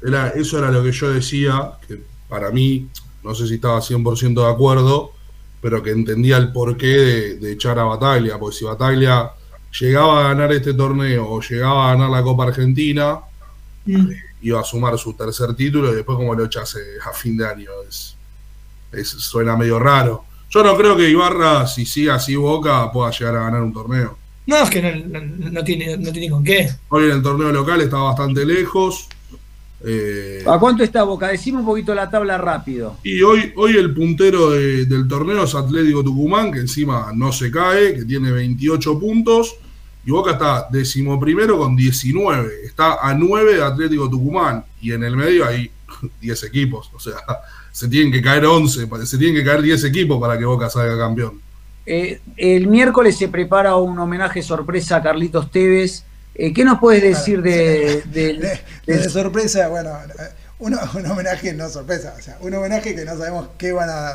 [0.06, 2.88] Era, eso era lo que yo decía, que para mí,
[3.22, 5.12] no sé si estaba 100% de acuerdo,
[5.60, 9.30] pero que entendía el porqué de, de echar a Bataglia, porque si Bataglia
[9.80, 13.18] llegaba a ganar este torneo o llegaba a ganar la Copa Argentina,
[13.84, 14.06] Mm.
[14.42, 17.70] iba a sumar su tercer título y después como lo echase a fin de año.
[17.88, 18.16] Es,
[18.92, 20.24] es- suena medio raro.
[20.50, 24.18] Yo no creo que Ibarra, si sigue así Boca, pueda llegar a ganar un torneo.
[24.46, 26.68] No, es que no, no- no tiene, no tiene con qué.
[26.90, 29.08] Hoy en el torneo local está bastante lejos.
[29.84, 31.26] eh, ¿A cuánto está Boca?
[31.28, 32.98] Decime un poquito la tabla rápido.
[33.02, 37.50] y hoy, hoy el puntero de- del torneo es Atlético Tucumán, que encima no se
[37.50, 39.56] cae, que tiene 28 puntos.
[40.04, 42.64] Y Boca está decimoprimero con 19.
[42.64, 44.64] Está a 9 de Atlético Tucumán.
[44.80, 45.70] Y en el medio hay
[46.20, 46.90] 10 equipos.
[46.94, 47.14] O sea,
[47.72, 50.68] se tienen que caer 11, pa- se tienen que caer 10 equipos para que Boca
[50.68, 51.40] salga campeón.
[51.86, 56.04] Eh, el miércoles se prepara un homenaje sorpresa a Carlitos Tevez.
[56.34, 58.40] Eh, ¿Qué nos puedes decir de, del-
[58.86, 60.22] de, sorpresa, bueno, eh,
[60.60, 64.12] uno- un homenaje no sorpresa, o sea, un homenaje que no sabemos qué van a,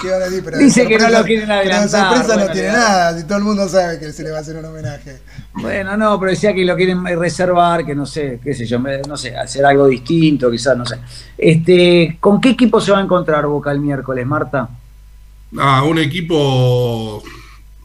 [0.00, 2.00] qué van a decir, pero de Dice que no sorpresa- lo quieren pero de adelantar,
[2.08, 4.40] sorpresa bueno, no tiene nada, si todo el mundo sabe que se le va a
[4.40, 5.18] hacer un homenaje.
[5.54, 9.16] Bueno, no, pero decía que lo quieren reservar, que no sé, qué sé yo, no
[9.16, 10.96] sé, hacer algo distinto, quizás, no sé.
[11.36, 14.68] Este, ¿Con qué equipo se va a encontrar Boca el miércoles, Marta?
[15.58, 17.22] Ah, un equipo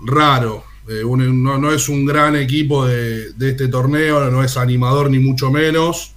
[0.05, 0.64] raro.
[0.89, 5.10] Eh, un- no, no es un gran equipo de, de este torneo, no es animador
[5.12, 6.14] ni mucho menos.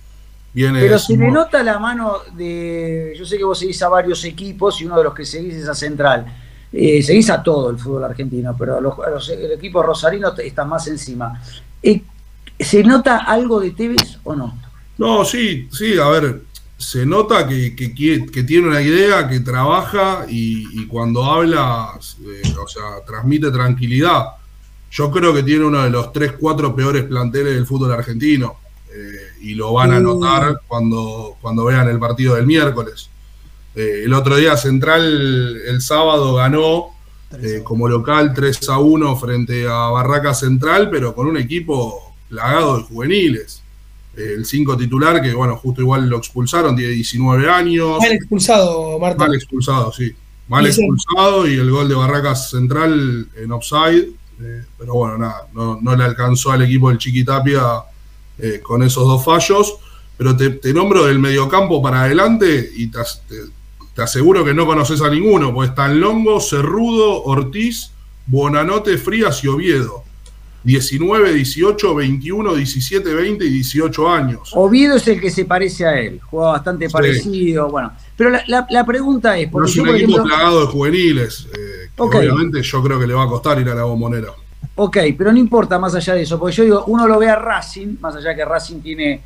[0.52, 3.14] Viene Pero se le nota la mano de.
[3.16, 5.68] Yo sé que vos seguís a varios equipos y uno de los que seguís es
[5.68, 6.26] a Central.
[6.72, 10.32] Eh, seguís a todo el fútbol argentino, pero a los, a los- el equipo rosarino
[10.36, 11.40] está más encima.
[11.82, 12.02] Eh,
[12.58, 14.58] ¿Se nota algo de Tevez o no?
[14.98, 16.42] No, sí, sí, a ver,
[16.76, 22.68] se nota que, que, tiene una idea, que trabaja y, y cuando habla, eh, o
[22.68, 24.24] sea, transmite tranquilidad.
[24.90, 28.59] Yo creo que tiene uno de los 3, 4 peores planteles del fútbol argentino
[29.40, 30.02] y lo van a Uh.
[30.02, 33.10] notar cuando, cuando vean el partido del miércoles.
[33.74, 36.88] Eh, el otro día Central, el sábado, ganó
[37.40, 42.78] eh, como local 3 a 1 frente a Barraca Central, pero con un equipo plagado
[42.78, 43.62] de juveniles.
[44.16, 47.98] Eh, el 5 titular, que bueno, justo igual lo expulsaron, tiene 19 años.
[48.00, 49.18] Mal expulsado, Marta.
[49.26, 50.12] Mal expulsado, sí.
[50.48, 54.08] Mal Y expulsado y el gol de Barracas Central en offside.
[54.76, 57.62] pero bueno, nada, no, no le alcanzó al equipo del Chiquitapia
[58.42, 59.76] eh, con esos dos fallos.
[60.16, 63.36] Pero te, te nombro del mediocampo para adelante y te, te-
[63.94, 67.90] te aseguro que no conoces a ninguno, pues están Longo, Cerrudo, Ortiz,
[68.26, 70.04] Buonanote, Frías y Oviedo.
[70.62, 74.50] 19, 18, 21, 17, 20 y 18 años.
[74.52, 76.92] Oviedo es el que se parece a él, juega bastante Sí.
[76.92, 77.70] parecido.
[77.70, 80.34] Bueno, pero la, la- la pregunta es: No porque es yo, un por equipo ejemplo,
[80.36, 81.46] plagado de juveniles.
[81.54, 81.88] eh.
[81.96, 84.28] Obviamente yo creo que le va a costar ir a la bombonera.
[84.82, 87.36] Ok, pero no importa más allá de eso, porque yo digo, uno lo ve a
[87.36, 89.20] Racing, más allá que Racing tiene,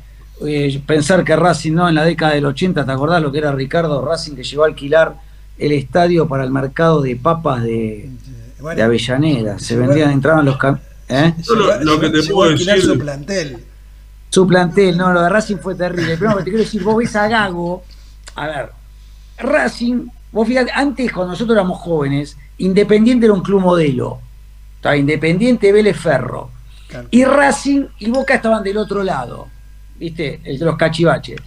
[0.45, 1.87] eh, pensar que Racing, ¿no?
[1.87, 4.67] En la década del 80, ¿te acordás lo que era Ricardo Racing que llegó a
[4.67, 5.15] alquilar
[5.57, 8.09] el estadio para el mercado de papas de,
[8.59, 9.57] Bueno, de Avellaneda?
[9.57, 9.87] Se Bueno.
[9.91, 10.57] vendían, entraban los...
[11.07, 11.33] ¿eh?
[11.47, 13.57] Lo- lo que te llegó puedo a alquilar decir- su plantel.
[14.29, 16.17] Su plantel, no, lo de Racing fue terrible.
[16.17, 17.81] Pero no, te quiero decir, vos ves a Gago,
[18.35, 18.69] a ver,
[19.37, 24.19] Racing, vos fíjate, antes cuando nosotros éramos jóvenes, Independiente era un club modelo.
[24.75, 26.49] Estaba Independiente, Vélez Ferro.
[26.87, 27.07] Claro.
[27.11, 29.47] Y Racing y Boca estaban del otro lado,
[29.97, 30.39] ¿viste?
[30.43, 31.39] El de los cachivaches.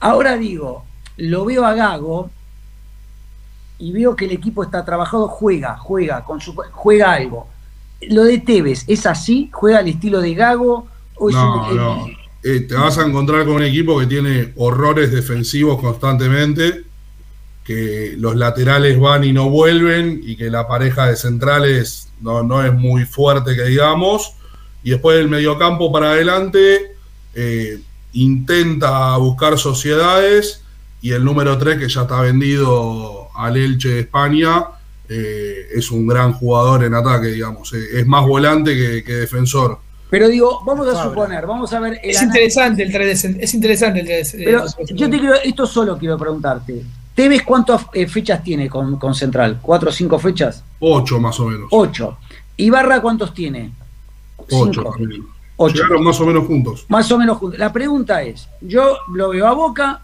[0.00, 0.84] Ahora digo,
[1.16, 2.30] lo veo a Gago
[3.78, 7.48] y veo que el equipo está trabajado, juega, juega, con su, juega algo.
[8.02, 9.48] Lo de Tevez, ¿es así?
[9.52, 10.86] ¿Juega al estilo de Gago?
[11.16, 12.06] ¿O es No, un- no.
[12.42, 16.84] Eh, te vas a encontrar con un equipo que tiene horrores defensivos constantemente,
[17.64, 22.62] que los laterales van y no vuelven y que la pareja de centrales no, no
[22.64, 24.34] es muy fuerte, que digamos.
[24.82, 26.92] Y después del mediocampo para adelante
[27.34, 27.80] eh,
[28.12, 30.62] intenta buscar sociedades
[31.00, 34.64] y el número 3 que ya está vendido al Elche de España
[35.08, 37.72] eh, es un gran jugador en ataque, digamos.
[37.74, 39.78] Eh, es más volante que, que defensor.
[40.10, 41.04] Pero digo, vamos a Fabra.
[41.10, 44.44] suponer, vamos a ver el Es interesante el 3 de, es interesante el 3 de-
[44.44, 46.82] Pero de- yo te quiero, esto solo quiero preguntarte.
[47.14, 49.58] ¿Tevez cuántas eh, fechas tiene con, con Central?
[49.62, 50.64] ¿Cuatro o cinco fechas?
[50.80, 51.68] 8 más o menos.
[51.70, 52.18] Ocho.
[52.56, 53.70] ¿Ibarra cuántos tiene?
[54.36, 54.90] 8 Cinco.
[54.96, 55.24] también.
[55.56, 55.74] Ocho.
[55.76, 56.84] Llegaron más o menos juntos.
[56.88, 57.58] Más o menos juntos.
[57.60, 60.00] La pregunta es, yo lo veo a Boca,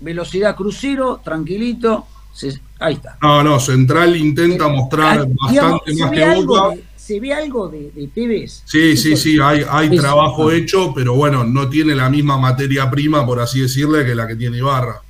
[0.00, 3.16] velocidad crucero, tranquilito, se- ahí está.
[3.22, 6.74] No, no, Central intenta mostrar Ah, bastante ¿se, más que Boca.
[6.74, 8.62] de, ¿Se ve algo de, de Tevez?
[8.66, 12.90] Sí, sí, sí, hay, hay eso- trabajo hecho, pero bueno, no tiene la misma materia
[12.90, 15.00] prima, por así decirle, que la que tiene Ibarra.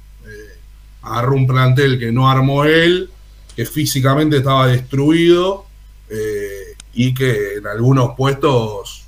[1.06, 3.08] Agarró un plantel que no armó él,
[3.54, 5.66] que físicamente estaba destruido
[6.10, 9.04] eh, y que en algunos puestos,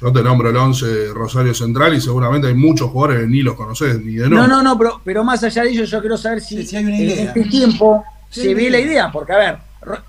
[0.00, 3.42] yo te nombro el 11 de Rosario Central y seguramente hay muchos jugadores que ni
[3.42, 4.48] los conoces, ni de No, nombre.
[4.48, 6.84] no, no, pero, pero más allá de ello, yo quiero saber si Sí, sí hay
[6.84, 7.24] una en idea.
[7.24, 9.10] este tiempo Sí, se ve la idea.
[9.12, 9.58] porque a ver,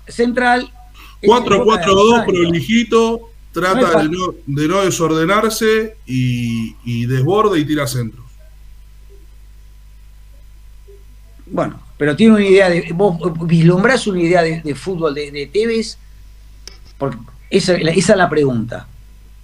[0.08, 0.70] Central.
[1.20, 2.24] es el Boca de 4-4-2 Rosario.
[2.26, 3.20] prolijito,
[3.54, 4.10] No trata de fácil.
[4.12, 8.21] no, de no desordenarse y, y desborda y tira centros.
[11.52, 12.90] Bueno, pero tiene una idea de.
[12.94, 15.98] ¿Vos vislumbrás una idea de, de fútbol de, de Tevez?
[16.98, 17.18] Porque
[17.50, 18.86] esa, esa es la pregunta.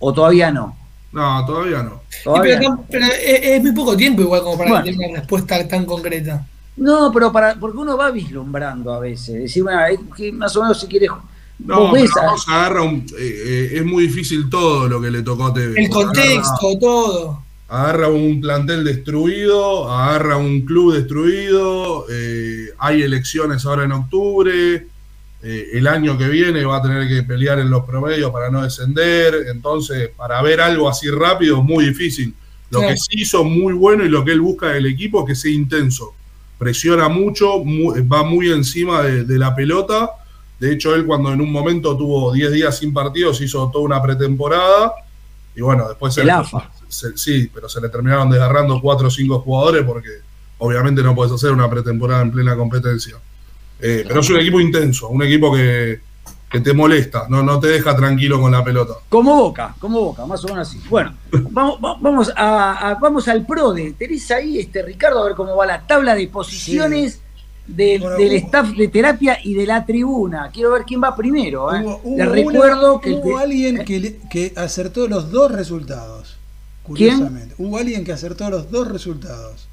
[0.00, 0.76] ¿O todavía no?
[1.12, 2.00] No, todavía no.
[2.24, 2.84] Todavía pero, no.
[2.90, 4.84] pero es, es muy poco tiempo igual como para Bueno.
[4.84, 6.46] tener una respuesta tan concreta.
[6.76, 9.34] No, pero para, porque uno va vislumbrando a veces.
[9.42, 11.10] Decir, bueno, es que más o menos si quieres.
[11.58, 15.10] No, ves pero a- vos agarra un, eh, eh, es muy difícil todo lo que
[15.10, 15.74] le tocó a TV.
[15.82, 17.42] El contexto, todo.
[17.68, 24.86] Agarra, un plantel destruido, agarra un club destruido, eh, hay elecciones ahora en octubre,
[25.42, 28.62] eh, el año que viene va a tener que pelear en los promedios para no
[28.62, 32.34] descender, entonces para ver algo así rápido es muy difícil.
[32.70, 35.34] Lo que sí hizo muy bueno y lo que él busca del equipo es que
[35.34, 36.14] sea intenso.
[36.58, 40.10] Presiona mucho, mu- va muy encima de, de la pelota.
[40.58, 44.02] De hecho, él cuando en un momento tuvo 10 días sin partidos, hizo toda una
[44.02, 44.92] pretemporada.
[45.54, 46.70] Y bueno, después se El le- AFA.
[46.88, 50.08] Se- sí, pero se le terminaron desgarrando 4 o 5 jugadores porque
[50.58, 53.16] obviamente no puedes hacer una pretemporada en plena competencia.
[53.80, 56.00] Eh, pero es un equipo intenso, un equipo que,
[56.50, 58.94] que te molesta, no, no te deja tranquilo con la pelota.
[59.08, 60.80] Como Boca, como Boca, más o menos así.
[60.88, 61.14] Bueno,
[61.50, 65.34] vamos, va- vamos, a, a- vamos al pro de tenés ahí, este, Ricardo, a ver
[65.36, 67.20] cómo va la tabla de posiciones
[67.66, 70.50] del, Bueno, del hubo- staff de terapia y de la tribuna.
[70.52, 71.72] Quiero ver quién va primero.
[71.74, 71.82] ¿eh?
[71.84, 75.52] Hubo, hubo Les una- recuerdo que hubo te- alguien que, le- que acertó los dos
[75.52, 76.37] resultados.
[76.94, 77.16] ¿Quién?
[77.16, 77.54] Curiosamente.
[77.58, 79.66] Hubo alguien que acertó los dos resultados.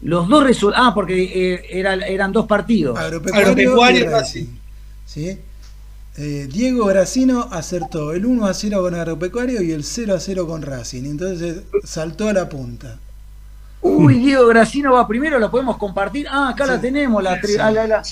[0.00, 0.86] los dos resultados.
[0.88, 1.22] Ah, porque
[1.54, 2.98] eh, era- eran dos partidos.
[2.98, 4.46] Agropecuario, Agropecuario y Racing.
[5.06, 5.38] ¿Sí?
[6.16, 10.46] Eh, Diego Gracino acertó el 1 a 0 con Agropecuario y el 0 a 0
[10.46, 11.04] con Racing.
[11.04, 12.98] Entonces saltó a la punta.
[13.80, 16.26] Uy, Diego Gracino va primero, lo podemos compartir.
[16.30, 17.22] Ah, acá la tenemos.
[17.22, 17.56] La, tri- Sí.
[17.60, 18.02] ah, la- la-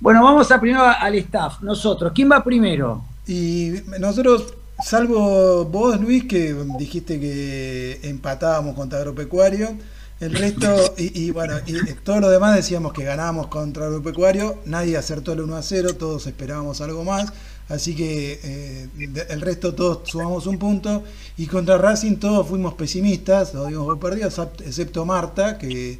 [0.00, 2.12] Bueno, vamos a primero al staff, nosotros.
[2.14, 3.04] ¿Quién va primero?
[3.26, 4.54] Y nosotros,
[4.84, 9.76] salvo vos, Luis, que dijiste que empatábamos contra Agropecuario,
[10.20, 15.32] el resto, y, bueno, y todos los demás decíamos que ganábamos contra Agropecuario, nadie acertó
[15.32, 17.32] el 1 a 0, todos esperábamos algo más,
[17.68, 18.88] así que eh,
[19.28, 21.04] el resto todos sumamos un punto,
[21.36, 25.98] y contra Racing todos fuimos pesimistas, lo dimos por perdidos, excepto Marta, que,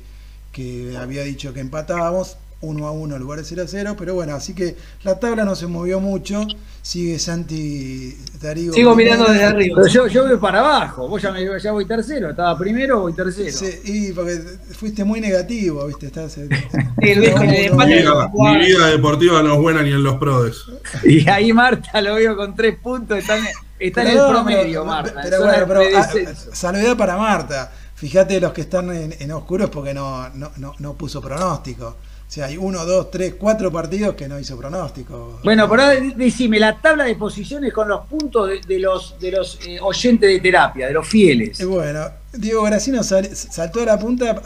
[0.50, 2.38] que había dicho que empatábamos.
[2.62, 5.44] 1 a 1 en lugar de 0 a 0, pero bueno, así que la tabla
[5.44, 6.46] no se movió mucho.
[6.80, 8.72] Sigue Santi Tarigo.
[8.72, 9.76] Sigo mirando desde arriba.
[9.76, 11.08] Pero yo, yo voy para abajo.
[11.08, 12.30] Vos ya, me, ya voy tercero.
[12.30, 13.50] ¿Estaba primero o voy tercero?
[13.50, 14.40] Sí, y porque
[14.72, 16.06] fuiste muy negativo, ¿viste?
[16.06, 16.32] Estás,
[17.02, 19.90] Sí, Luis, con el no, Mi no, vida, mi vida deportiva no es buena ni
[19.90, 20.62] en los prodes.
[21.04, 23.18] Y ahí Marta lo veo con tres puntos.
[23.18, 23.44] Está en,
[23.78, 25.20] está en el promedio, Marta.
[25.22, 26.08] Pero en bueno, pero ah,
[26.52, 27.72] salvedad para Marta.
[27.96, 31.96] Fíjate los que están en, en oscuros porque no, no, no, no puso pronóstico.
[32.28, 35.38] O sea, hay uno, dos, tres, cuatro partidos que no hizo pronóstico.
[35.44, 39.30] Bueno, pero ahora decime, la tabla de posiciones con los puntos de, de los, de
[39.30, 41.64] los eh, oyentes de terapia, de los fieles.
[41.64, 44.42] Bueno, Diego Gracino sal- saltó a la punta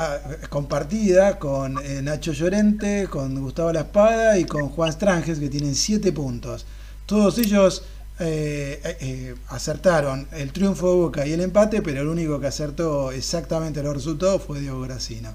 [0.51, 5.75] compartida con eh, Nacho Llorente, con Gustavo La Espada y con Juan Stranges, que tienen
[5.75, 6.67] siete puntos.
[7.07, 7.83] Todos ellos
[8.21, 13.83] eh, acertaron el triunfo de Boca y el empate, pero el único que acertó exactamente
[13.83, 15.31] los resultados fue Diego Gracino.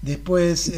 [0.00, 0.72] Después,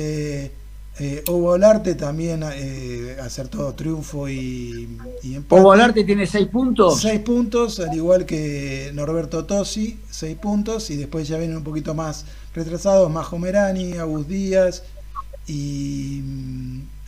[0.99, 6.05] eh, eh, Hugo Olarte también eh, acertó triunfo y, y empate.
[6.05, 7.01] Tiene seis puntos.
[7.01, 11.95] Seis puntos, al igual que Norberto Tosi, seis puntos, y después ya vienen un poquito
[11.95, 14.82] más retrasados, Majo Merani, Agus Díaz
[15.47, 16.20] y...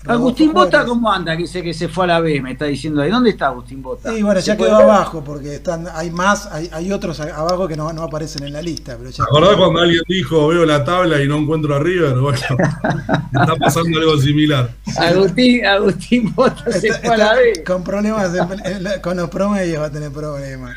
[0.06, 0.84] Agustín Bota.
[0.84, 1.32] ¿cómo anda?
[1.36, 3.10] Que dice que se fue a la B, me está diciendo ahí.
[3.10, 4.12] ¿Dónde está Agustín Bota?
[4.12, 7.76] Y bueno, ya ¿Se quedó abajo, porque están, hay más, hay, hay otros abajo que
[7.76, 10.84] no, no aparecen en la lista, pero ¿Te ya acordás cuando alguien dijo veo la
[10.84, 12.14] tabla y no encuentro a River?
[12.18, 12.38] Bueno,
[13.32, 14.70] está pasando algo similar.
[14.98, 17.64] Agustín, Agustín Bota se está- fue a la B.
[17.66, 20.76] con problemas, en- en la- con los promedios va a tener problemas.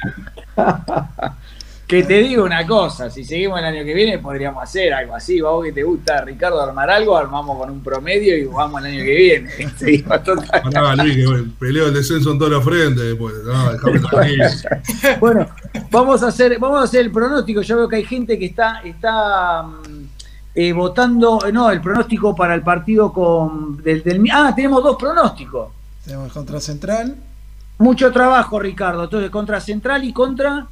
[1.88, 5.40] Que te digo una cosa, si seguimos el año que viene podríamos hacer algo así.
[5.40, 9.04] Vos que te gusta, Ricardo, armar algo, armamos con un promedio y vamos el año
[9.06, 9.50] que viene.
[9.78, 10.64] Seguimos total.
[10.64, 13.36] Pará, Luis, que bueno, peleo el descenso en todos los frentes después.
[13.46, 14.46] No, déjame tranquilo.
[15.22, 15.48] Bueno,
[15.90, 17.62] vamos a hacer, vamos a hacer el pronóstico.
[17.62, 20.04] Yo veo que hay gente que está, está mm,
[20.56, 24.98] eh, votando, eh, no, el pronóstico para el partido con del, del- ah, tenemos dos
[24.98, 25.70] pronósticos.
[26.04, 27.16] Tenemos contra Central,
[27.78, 29.06] Mucho trabajo, Ricardo.
[29.06, 30.68] Entonces, contra Central y contra.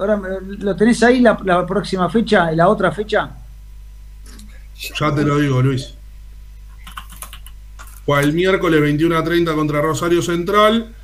[0.00, 3.30] Ahora lo tenés ahí la, la próxima fecha, la otra fecha.
[4.98, 5.94] Ya te lo digo, Luis.
[8.06, 10.94] Juega el miércoles 21 a 30 contra Rosario Central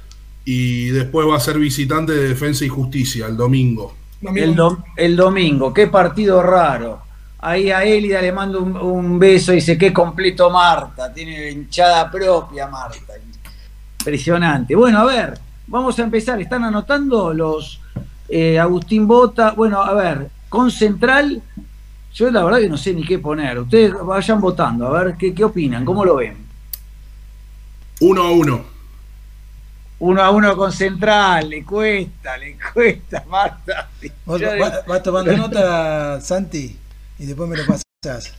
[0.44, 3.94] y después va a ser visitante de Defensa y Justicia el domingo.
[4.22, 7.03] El, dom- el domingo, qué partido raro.
[7.38, 12.11] Ahí a Elida le mando un, un beso y dice, qué completo Marta, tiene hinchada
[12.11, 13.12] propia Marta.
[14.01, 14.74] Impresionante.
[14.74, 16.40] Bueno, a ver, vamos a empezar.
[16.40, 17.80] ¿Están anotando los
[18.29, 19.53] eh, Agustín Bota?
[19.53, 21.43] Bueno, a ver, con Central,
[22.14, 23.59] yo la verdad que no sé ni qué poner.
[23.59, 26.37] Ustedes vayan votando, a ver qué, qué opinan, cómo lo ven.
[28.01, 28.77] 1 a 1.
[29.99, 33.89] Uno a uno con Central, le cuesta, le cuesta, Marta.
[34.27, 36.77] Vos Yo- va- vas tomando nota, Santi,
[37.18, 38.35] y después me lo pasás.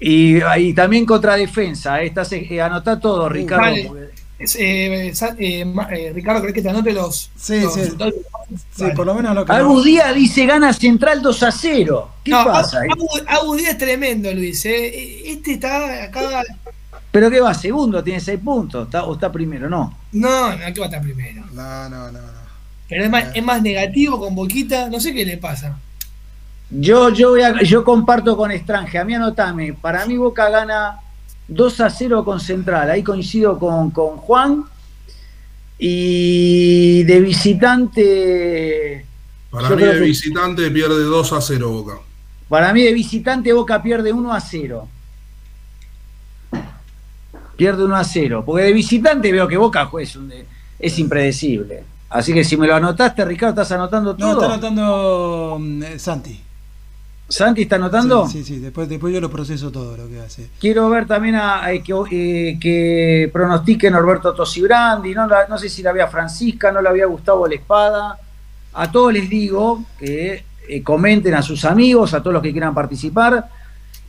[0.00, 3.64] Y, y también contra defensa, eh, estás, eh, anotá todo, Ricardo.
[3.92, 4.13] vale.
[4.44, 7.80] Es, eh, eh, eh, Ricardo, ¿crees que te anote los, Sí, los sí.
[7.80, 8.14] resultados?
[8.76, 8.94] Sí, Vale.
[8.94, 12.10] por lo menos lo que Agus no- Díaz dice gana Central 2 a 0.
[12.22, 12.80] ¿Qué No, pasa?
[12.92, 14.64] Abu, Abu Díaz es tremendo, Luis.
[14.66, 15.30] eh.
[15.32, 16.42] Este está acá.
[17.10, 17.54] ¿Pero qué va?
[17.54, 18.86] Segundo, tiene 6 puntos.
[18.86, 19.68] ¿Está, ¿O está primero?
[19.70, 19.96] No.
[20.12, 21.44] No, no, aquí va a estar primero.
[21.52, 22.44] No, no, no, no.
[22.88, 24.88] Pero es más, es más negativo con Boquita.
[24.90, 25.78] No sé qué le pasa.
[26.70, 28.98] Yo, yo, voy a- yo comparto con Estranje.
[28.98, 29.72] A mí anotame.
[29.74, 31.00] Para mí Boca gana
[31.48, 32.90] 2 a 0 con Central.
[32.90, 34.64] Ahí coincido con, con Juan.
[35.78, 39.04] Y de visitante.
[39.50, 41.94] Para mí de que- visitante pierde 2 a 0 Boca.
[42.48, 44.88] Para mí de visitante Boca pierde 1 a 0.
[47.56, 48.42] Pierde 1 a 0.
[48.44, 50.32] Porque de visitante veo que Boca es, un-
[50.78, 51.84] es impredecible.
[52.10, 54.34] Así que si me lo anotaste, Ricardo, ¿estás anotando todo?
[54.34, 56.40] No, está anotando mm, eh, Santi.
[57.34, 58.26] ¿Santi está anotando?
[58.26, 58.58] Sí, sí, sí.
[58.60, 60.48] Después, después yo lo proceso todo lo que hace.
[60.60, 65.68] Quiero ver también a, a que, eh, que pronostiquen Norberto Tosibrandi, no, la- no sé
[65.68, 68.18] si la había Francisca, no la había Gustavo La Espada.
[68.74, 72.74] A todos les digo que eh, comenten a sus amigos, a todos los que quieran
[72.74, 73.48] participar.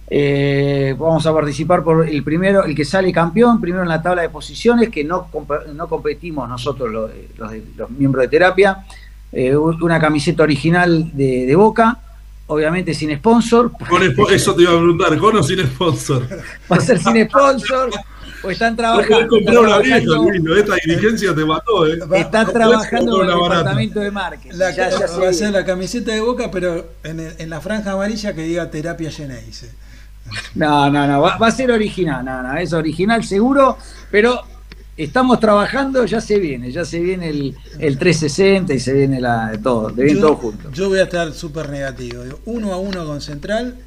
[0.08, 4.22] Eh, vamos a participar por el primero, el que sale campeón, primero en la tabla
[4.22, 5.28] de posiciones, que no,
[5.74, 8.86] no competimos nosotros los, los los miembros de terapia.
[9.32, 12.00] Eh, una camiseta original de, de Boca,
[12.48, 13.72] obviamente sin sponsor.
[13.90, 16.28] Con espo- eso te iba a preguntar, ¿con o sin sponsor?
[16.72, 17.90] Va a ser sin sponsor.
[18.44, 19.38] O están trabajando.
[19.40, 20.56] vieja, trabajando- Luis, ¿no?
[20.56, 21.98] esta dirigencia te mató, ¿eh?
[22.00, 23.58] Va- trabajando con el barata.
[23.58, 24.58] departamento de marketing.
[24.58, 27.50] La, Ya- ya se va a ser la camiseta de boca, pero en, el- en
[27.50, 29.72] la franja amarilla que diga terapia Geneise.
[30.56, 31.22] No, no, no.
[31.22, 32.24] Va, va a ser original.
[32.26, 33.78] No, no, es original seguro.
[34.12, 34.42] Pero
[34.98, 36.72] estamos trabajando, ya se viene.
[36.72, 39.90] Ya se viene el, el 360 y se viene la, todo.
[39.90, 40.72] De bien todo junto.
[40.72, 42.24] yo voy a estar súper negativo.
[42.24, 43.78] Digo, 1 a 1 con Central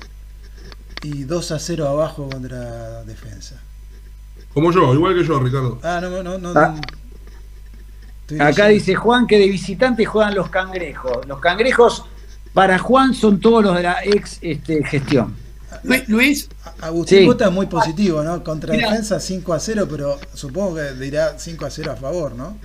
[1.03, 3.61] y 2 a 0 abajo contra Defensa.
[4.53, 5.79] Como yo, igual que yo, Ricardo.
[5.83, 6.53] Ah, no, no, no.
[6.59, 6.75] Ah.
[8.23, 11.27] Estoy Acá dice Juan que de visitante juegan los cangrejos.
[11.27, 12.05] Los cangrejos
[12.53, 15.35] para Juan son todos los de la ex este, gestión.
[16.09, 16.49] Luis,
[16.81, 17.25] Agustín Sí.
[17.27, 18.43] Bota es muy positivo, ¿no?
[18.45, 18.91] Contra Mira.
[18.91, 22.57] Defensa 5 a 0, pero supongo que dirá 5 a 0 a favor, ¿no?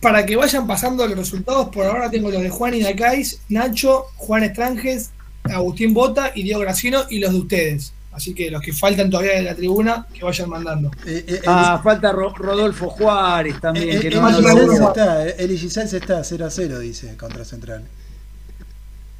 [0.00, 4.44] para que vayan pasando los resultados, por ahora tengo los de Juan Inacais, Nacho, Juan
[4.44, 5.10] Estranges,
[5.42, 7.92] Agustín Bota y Diego Gracino y los de ustedes.
[8.12, 10.92] Así que los que faltan todavía de la tribuna, que vayan mandando.
[11.04, 13.90] Eh, eh, Ah, falta Ro- Rodolfo Juárez también.
[13.90, 17.44] el, que el, no, no lo está, eh, el está 0 a 0, dice, contra
[17.44, 17.82] Central.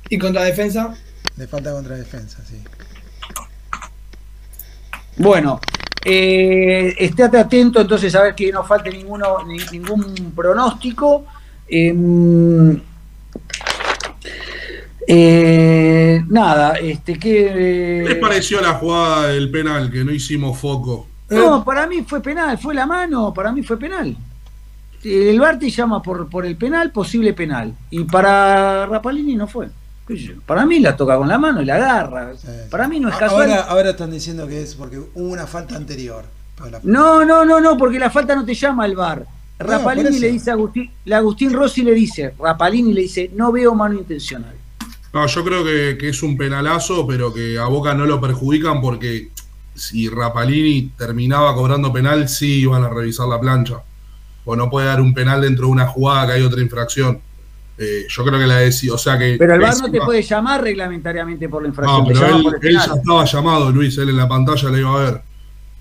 [0.08, 0.94] Y contra defensa,
[1.36, 2.56] Le falta contra Defensa, sí.
[5.18, 5.60] Bueno,
[6.04, 11.24] eh, estate atento entonces a ver que no falte ninguno, ni- ningún pronóstico.
[11.68, 12.80] Em,
[15.06, 18.04] eh, nada, este ¿Qué que.
[18.06, 21.06] les pareció la jugada del penal que no hicimos foco?
[21.30, 24.16] No, para mí fue penal, fue la mano, para mí fue penal.
[25.04, 27.72] El VAR te llama por, por el penal, posible penal.
[27.90, 29.68] Y para Rapalini no fue.
[30.46, 32.32] Para mí la toca con la mano y la agarra.
[32.36, 32.46] Sí.
[32.70, 33.50] Para mí no es casual.
[33.50, 36.24] Ahora, ahora están diciendo que es porque hubo una falta anterior.
[36.70, 39.26] La- No, no, no, no, porque la falta no te llama al bar.
[39.58, 43.94] Rapalini le dice a Agustín, Agustín Rossi le dice, Rapalini le dice, no veo mano
[43.98, 44.54] intencional.
[45.12, 48.80] No, yo creo que, que es un penalazo, pero que a Boca no lo perjudican
[48.80, 49.30] porque
[49.74, 53.76] si Rapalini terminaba cobrando penal, sí iban a revisar la plancha.
[54.44, 57.20] O no puede dar un penal dentro de una jugada que hay otra infracción.
[57.80, 59.36] Eh, yo creo que la decía, o sea que.
[59.38, 62.42] Pero el bar no te puede llamar reglamentariamente por la infracción, No, pero llama él,
[62.42, 65.22] por el él ya estaba llamado, Luis, él en la pantalla le iba a ver.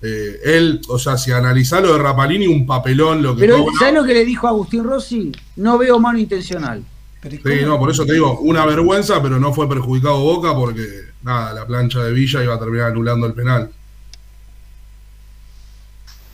[0.00, 3.74] Eh, él, o sea, si analizás lo de Rapalini, un papelón, lo que Pero cobra.
[3.80, 5.32] ¿sabes lo que le dijo Agustín Rossi?
[5.56, 6.84] No veo mano intencional.
[7.20, 10.54] pero ¿y Sí, no, por eso te digo, una vergüenza, pero no fue perjudicado Boca
[10.54, 10.86] porque,
[11.22, 13.70] nada, la plancha de Villa iba a terminar anulando el penal.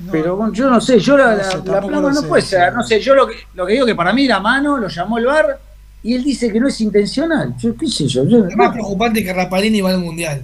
[0.01, 2.26] No, Pero bueno, yo no sé, yo la, No la- sé, la plama no sé,
[2.26, 2.49] puede sí.
[2.49, 4.88] ser, no sé, yo lo que, lo que digo que para mí la mano lo
[4.88, 5.59] llamó el bar
[6.03, 7.55] y él dice que no es intencional.
[7.59, 8.24] Yo, ¿Qué sé yo?
[8.24, 10.42] yo- lo más preocupante es que Rapalini va al mundial.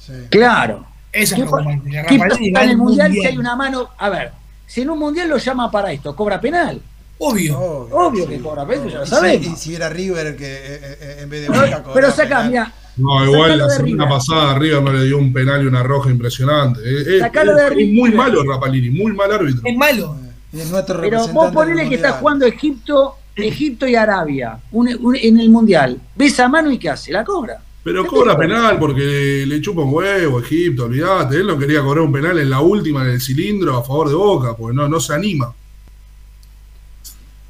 [0.00, 0.12] sí.
[0.30, 0.86] claro.
[1.10, 1.90] Eso es ¿Qué, pa- preocupante.
[1.90, 3.32] Que qué Rapalini pasa va en al el mundial si mundial.
[3.32, 3.88] hay una mano?
[3.98, 4.32] A ver,
[4.66, 6.80] si en un mundial lo llama para esto, cobra penal.
[7.18, 7.58] Obvio.
[7.58, 9.46] Obvio que cobra penal, ya lo Y si- sabemos.
[9.46, 12.72] Y si era River que eh, eh, en vez de Boca pero cobraba saca, mira,
[12.98, 16.80] No, igual la semana pasada River no le dio un penal y una roja impresionante.
[16.84, 19.62] Eh, eh, Sacalo de es muy malo Rapalini, muy mal árbitro.
[19.64, 20.16] Es malo.
[20.52, 25.38] Es nuestro pero vos ponele que está jugando Egipto, Egipto y Arabia un- un- en
[25.38, 26.00] el mundial.
[26.16, 27.12] Ves a mano y ¿qué hace?
[27.12, 27.60] La cobra.
[27.84, 31.36] Pero cobra penal porque le, chupa un huevo Egipto, olvídate.
[31.36, 34.14] Él no quería cobrar un penal en la última, en el cilindro, a favor de
[34.14, 35.54] Boca, porque no, no se anima.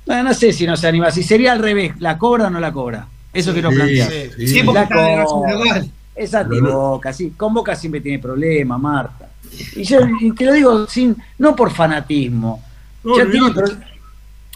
[0.06, 1.10] Bueno, no sé si no se anima.
[1.10, 3.06] Si sería al revés, ¿la cobra o no la cobra?
[3.32, 4.10] Eso quiero Sí, plantear.
[4.36, 4.48] sí.
[4.48, 4.62] sí.
[4.64, 5.86] La.
[6.14, 7.32] Esa boca, sí.
[7.36, 9.30] Con Boca siempre tiene problemas, Marta.
[9.76, 12.62] Y yo y te lo digo sin, no por fanatismo.
[13.04, 13.74] No, ya tiene olvídate.
[13.76, 13.84] pro-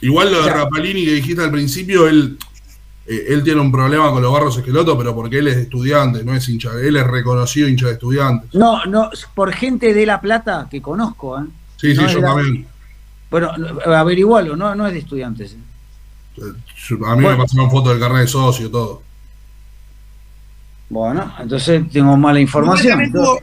[0.00, 0.50] Igual lo de.
[0.50, 2.36] Rapalini que dijiste al principio, él,
[3.06, 6.34] eh, él tiene un problema con los barros esquelotos, pero porque él es estudiante, no
[6.34, 6.70] es hincha.
[6.82, 8.52] Él es reconocido hincha de estudiantes.
[8.54, 11.44] No, no, por gente de La Plata que conozco, ¿eh?
[11.76, 12.66] Sí, sí, yo también.
[13.30, 13.52] Bueno,
[13.86, 15.52] averigualo, no, no es de estudiantes.
[15.52, 15.56] ¿eh?
[16.39, 17.30] A mí Bueno.
[17.30, 19.03] me pasaron fotos del carnet de socio, todo.
[20.89, 22.91] Bueno, entonces tengo mala información.
[22.93, 23.39] También tuvo-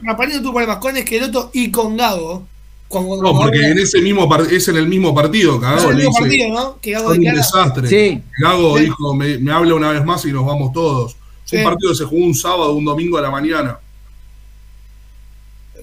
[0.54, 2.48] problemas con Esqueloto y con Gago.
[2.88, 5.90] Con, con- No, porque en ese mismo es en el mismo partido, es cagado.
[5.92, 6.80] el Le mismo dice, partido, ¿no?
[6.82, 7.88] Que Gago son un desastre.
[7.88, 8.24] Sí.
[8.40, 8.84] Gago Sí.
[8.86, 11.16] dijo, me, me habla una vez más y nos vamos todos.
[11.46, 11.58] Sí.
[11.58, 13.80] Un partido que se jugó un sábado, un domingo a la mañana.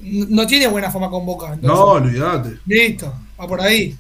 [0.03, 1.47] no tiene buena fama con Boca.
[1.55, 1.69] entonces.
[1.69, 2.59] No, olvídate.
[2.67, 3.97] Listo, va por ahí.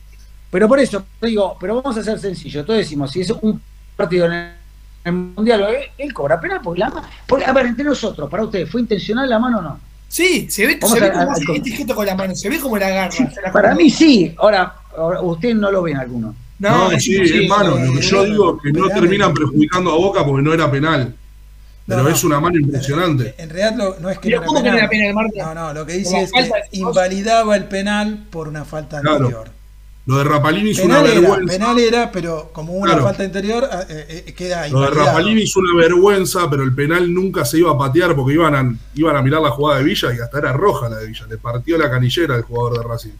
[0.50, 2.64] Pero por eso, digo, pero vamos a ser sencillo.
[2.64, 3.60] Todos decimos, si es un
[3.96, 4.52] partido en
[5.04, 7.06] el Mundial, él, él cobra penal porque la mano.
[7.46, 9.80] A ver, entre nosotros, para ustedes, ¿fue intencional la mano o no?
[10.08, 13.10] Sí, se ve, se ve como este con la mano, se ve como la agarra.
[13.12, 14.34] se la Para mí sí.
[14.38, 16.34] Ahora, ahora, ustedes no lo ven alguno.
[16.58, 17.42] No, es sí, imposible.
[17.44, 17.70] es mano.
[17.76, 20.70] Lo que yo eh, digo es que no terminan perjudicando a Boca porque no era
[20.70, 21.14] penal.
[21.86, 22.14] Pero No, no.
[22.14, 23.34] es una mano impresionante.
[23.38, 25.12] En realidad lo- no es que Pero no ¿cómo que era no era penal.
[25.14, 25.54] penal, Marta?
[25.54, 29.16] No, no, lo que dice es que invalidaba el penal por una falta Claro.
[29.26, 29.50] anterior.
[30.06, 31.52] Lo de Rapalini hizo una era, vergüenza.
[31.52, 33.02] penal era, pero como una Claro.
[33.06, 34.90] falta anterior, eh, eh, queda Lo de.
[34.90, 38.76] Rapalini hizo una vergüenza, pero el penal nunca se iba a patear porque iban a,
[38.94, 41.26] iban a mirar la jugada de Villa y hasta era roja la de Villa.
[41.28, 43.10] Le partió la canillera al jugador de Racing.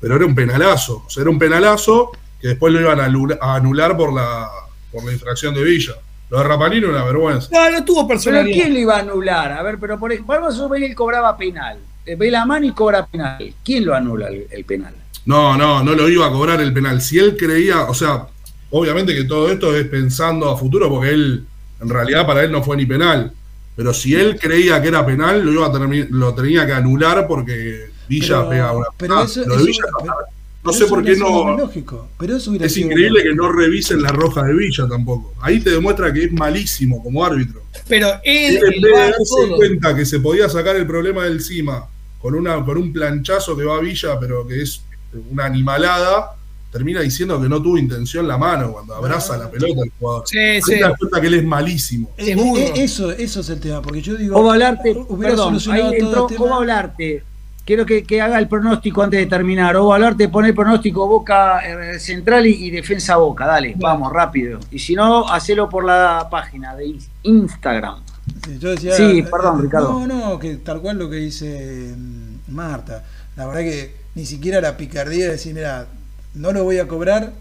[0.00, 1.04] Pero era un penalazo.
[1.06, 4.48] O sea, era un penalazo que después lo iban a anular por la,
[4.90, 5.96] por la infracción de Villa.
[6.30, 7.48] Lo de Rapalini era una vergüenza.
[7.52, 8.54] No, no tuvo Pero personalidad.
[8.54, 9.52] ¿quién lo iba a anular?
[9.52, 11.78] A ver, pero por ejemplo, vamos a suponer que él cobraba penal.
[12.06, 13.54] Eh, Ve la mano y cobra penal.
[13.62, 14.94] ¿Quién lo anula el, el penal?
[15.26, 17.00] No, no, no lo iba a cobrar el penal.
[17.02, 18.26] Si él creía, o sea,
[18.70, 21.44] obviamente que todo esto es pensando a futuro porque él,
[21.80, 23.32] en realidad para él no fue ni penal.
[23.74, 27.90] Pero si él creía que era penal, lo iba a lo tenía que anular porque
[28.08, 28.86] Villa Pero- pega una.
[28.96, 31.56] pero eso- lo de eso- Villa no- pero- no Pero sé por qué no.
[31.56, 33.28] lógico, pero eso Es increíble lógico.
[33.30, 35.34] que no revisen la roja de Villa tampoco.
[35.40, 37.62] Ahí te demuestra que es malísimo como árbitro.
[37.88, 39.56] Pero él, Él en vez de darse todo.
[39.56, 41.86] cuenta que se podía sacar el problema de encima
[42.20, 44.80] con, una, con un planchazo que va a Villa, pero que es
[45.30, 46.32] una animalada,
[46.70, 50.24] termina diciendo que no tuvo intención la mano cuando abraza la pelota al jugador.
[50.26, 50.72] Sí, Ahí sí.
[50.74, 52.10] te das cuenta que él es malísimo.
[52.16, 52.36] Es
[52.74, 54.36] eso, eso es el tema, porque yo digo.
[54.38, 56.26] Olarte, hubiera perdón, ahí entró.
[56.38, 57.22] Oba Olarte.
[57.64, 59.74] Quiero que, que haga el pronóstico antes de terminar.
[59.76, 61.60] Oba Olarte pone el pronóstico Boca
[61.94, 63.44] eh, Central y, y Defensa Boca.
[63.44, 64.60] Dale, vamos, rápido.
[64.70, 68.02] Y si no, hacelo por la página de Ins- Instagram.
[68.44, 70.06] Sí, yo decía, Sí, perdón, eh, Ricardo.
[70.06, 73.02] No, no, que tal cual lo que dice mm, Marta.
[73.34, 75.86] La verdad que ni siquiera la picardía de decir, mira,
[76.34, 77.32] no lo voy a cobrar,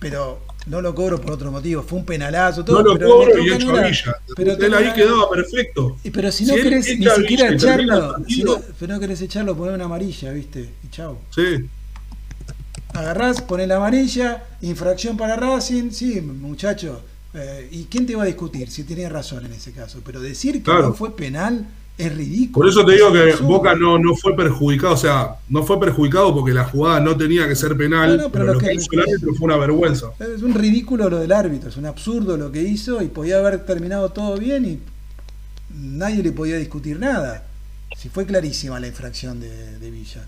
[0.00, 1.82] pero no lo cobro por otro motivo.
[1.82, 2.78] Fue un penalazo, todo.
[2.82, 3.82] No lo pero cobro y echo a.
[3.82, 4.16] Villa.
[4.34, 5.96] Pero él ahí quedaba perfecto.
[6.02, 9.20] Y Pero si no Si querés ni siquiera Villa echarlo, si no, pero no querés
[9.22, 10.68] echarlo, poner una amarilla, ¿viste?
[10.84, 11.18] Y chau.
[11.34, 11.68] Sí.
[12.92, 17.02] Agarrás, ponés la amarilla, infracción para Racing, sí, muchacho.
[17.34, 20.00] eh, ¿Y quién te va a discutir si tenés razón en ese caso?
[20.04, 20.88] Pero decir que Claro.
[20.88, 21.66] no fue penal
[22.00, 22.52] es ridículo.
[22.64, 23.46] Por eso te digo que absurdo.
[23.48, 27.46] Boca no, no fue perjudicado, o sea, no fue perjudicado porque la jugada no tenía
[27.48, 29.44] que ser penal, No, no, pero pero lo lo que- que hizo el árbitro fue
[29.46, 30.06] una vergüenza.
[30.18, 33.64] Es un ridículo lo del árbitro, es un absurdo lo que hizo y podía haber
[33.64, 34.78] terminado todo bien y
[35.74, 37.46] nadie le podía discutir nada.
[37.96, 40.24] Si fue clarísima la infracción de, de Villa.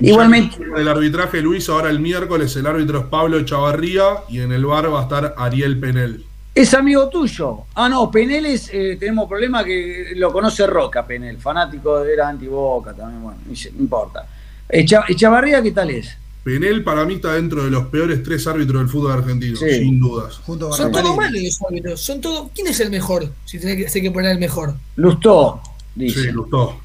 [0.00, 4.52] Igualmente, En el arbitraje, Luis, ahora el miércoles el árbitro es Pablo Chavarría y en
[4.52, 6.24] el bar va a estar Ariel Penel.
[6.54, 7.64] Es amigo tuyo.
[7.74, 12.92] Ah, no, Penel es, eh, tenemos problema que lo conoce Roca, Penel, fanático, era antiboca
[12.94, 14.26] también, bueno, no importa.
[14.68, 16.16] Echa- Echavarría, ¿qué tal es?
[16.44, 19.70] Penel para mí está dentro de los peores tres árbitros del fútbol argentino, Sí.
[19.78, 20.40] sin dudas.
[20.46, 22.00] Son todos malos los árbitros.
[22.00, 22.50] Son todos.
[22.54, 23.30] ¿Quién es el mejor?
[23.44, 24.74] Si tiene que, que poner el mejor.
[24.96, 25.60] Lustó,
[25.94, 26.22] dice.
[26.22, 26.80] Sí, gustó.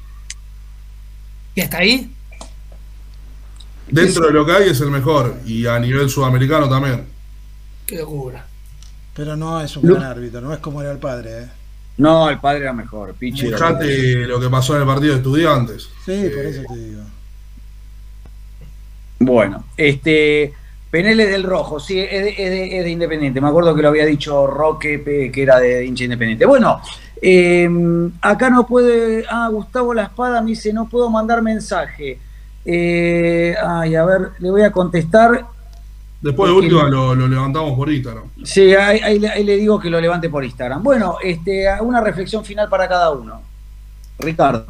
[1.54, 2.12] ¿Y hasta ahí?
[3.88, 7.06] Dentro de lo que hay es el mejor y a nivel sudamericano también.
[7.86, 8.46] Qué locura.
[9.16, 11.38] Pero no es un Lu- gran árbitro, no es como era el padre.
[11.42, 11.46] ¿eh?
[11.98, 13.46] No, el padre era mejor, Pichi.
[13.46, 15.88] Fíjate lo que pasó en el partido de estudiantes.
[16.04, 17.00] Sí, por eso te digo.
[19.18, 20.52] Bueno, este
[20.90, 23.40] Penel es del rojo, sí, es de, es de- es de Independiente.
[23.40, 26.44] Me acuerdo que lo había dicho Roque, que era de hincha Independiente.
[26.46, 26.80] Bueno,
[27.22, 27.68] eh,
[28.20, 29.24] acá no puede.
[29.28, 32.18] Ah, Gustavo La Espada me dice: no puedo mandar mensaje.
[32.64, 35.46] Eh, ay, a ver, le voy a contestar.
[36.26, 38.24] Después de Porque- última lo, lo levantamos por Instagram.
[38.44, 40.82] Sí, ahí, ahí le- ahí le digo que lo levante por Instagram.
[40.82, 43.42] Bueno, este, una reflexión final para cada uno.
[44.18, 44.66] Ricardo.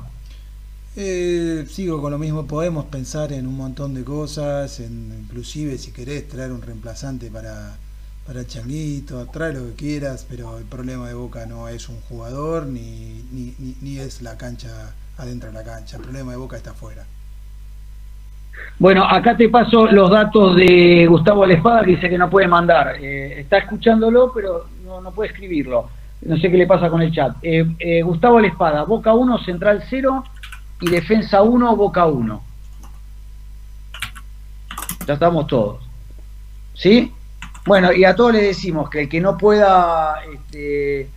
[0.96, 5.92] Eh, sigo con lo mismo, podemos pensar en un montón de cosas, en, inclusive si
[5.92, 7.76] querés traer un reemplazante para,
[8.26, 12.66] para Changuito, trae lo que quieras, pero el problema de Boca no es un jugador
[12.66, 16.56] ni, ni, ni- ni es la cancha adentro de la cancha, el problema de Boca
[16.56, 17.04] está afuera.
[18.78, 22.46] Bueno, acá te paso los datos de Gustavo La Espada que dice que no puede
[22.46, 22.96] mandar.
[23.00, 25.88] Eh, está escuchándolo, pero no, no puede escribirlo.
[26.22, 27.36] No sé qué le pasa con el chat.
[27.42, 30.24] Eh, eh, Gustavo La Espada, Boca 1, Central 0
[30.82, 32.42] y Defensa 1, Boca 1.
[35.06, 35.82] Ya estamos todos.
[36.74, 37.12] ¿Sí?
[37.64, 40.16] Bueno, y a todos les decimos que el que no pueda...
[40.32, 41.08] Este,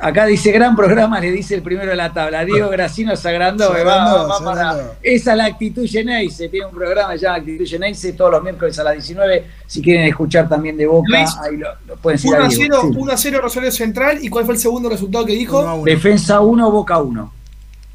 [0.00, 2.44] acá dice gran programa, le dice el primero de la tabla.
[2.44, 3.72] Diego Gracino se agrandó.
[3.72, 7.18] Se eh, va- va se para- esa es la actitud Geneise, tiene un programa que
[7.18, 9.44] se llama Actitud Geneise todos los miércoles a las 19.
[9.66, 12.54] Si quieren escuchar también de Boca, Luis, ahí lo, lo pueden seguir 1 a ahí.
[12.56, 12.88] 0, Sí.
[12.96, 14.18] 1 a 0 Rosario Central.
[14.22, 15.60] ¿Y cuál fue el segundo resultado que dijo?
[15.60, 15.84] Uno a uno.
[15.84, 17.32] Defensa 1, Boca 1.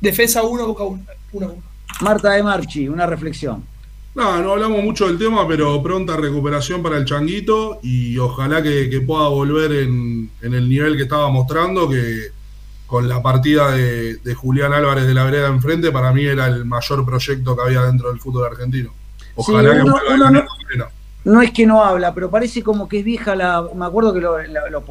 [0.01, 0.83] Defensa 1, Boca
[1.31, 1.55] 1.
[2.01, 3.63] Marta de Marchi, una reflexión.
[4.19, 9.01] No, no hablamos mucho del tema, pero pronta recuperación para el Changuito y ojalá que,
[9.07, 12.31] pueda volver en, el nivel que estaba mostrando, que
[12.85, 17.05] con la partida de, Julián Álvarez de la vereda enfrente, para mí era el mayor
[17.05, 18.91] proyecto que había dentro del fútbol argentino.
[19.35, 20.41] Ojalá que no,
[21.23, 23.69] no, es que no habla, pero parece como que es vieja la.
[23.73, 24.37] Me acuerdo que lo,
[24.69, 24.81] lo,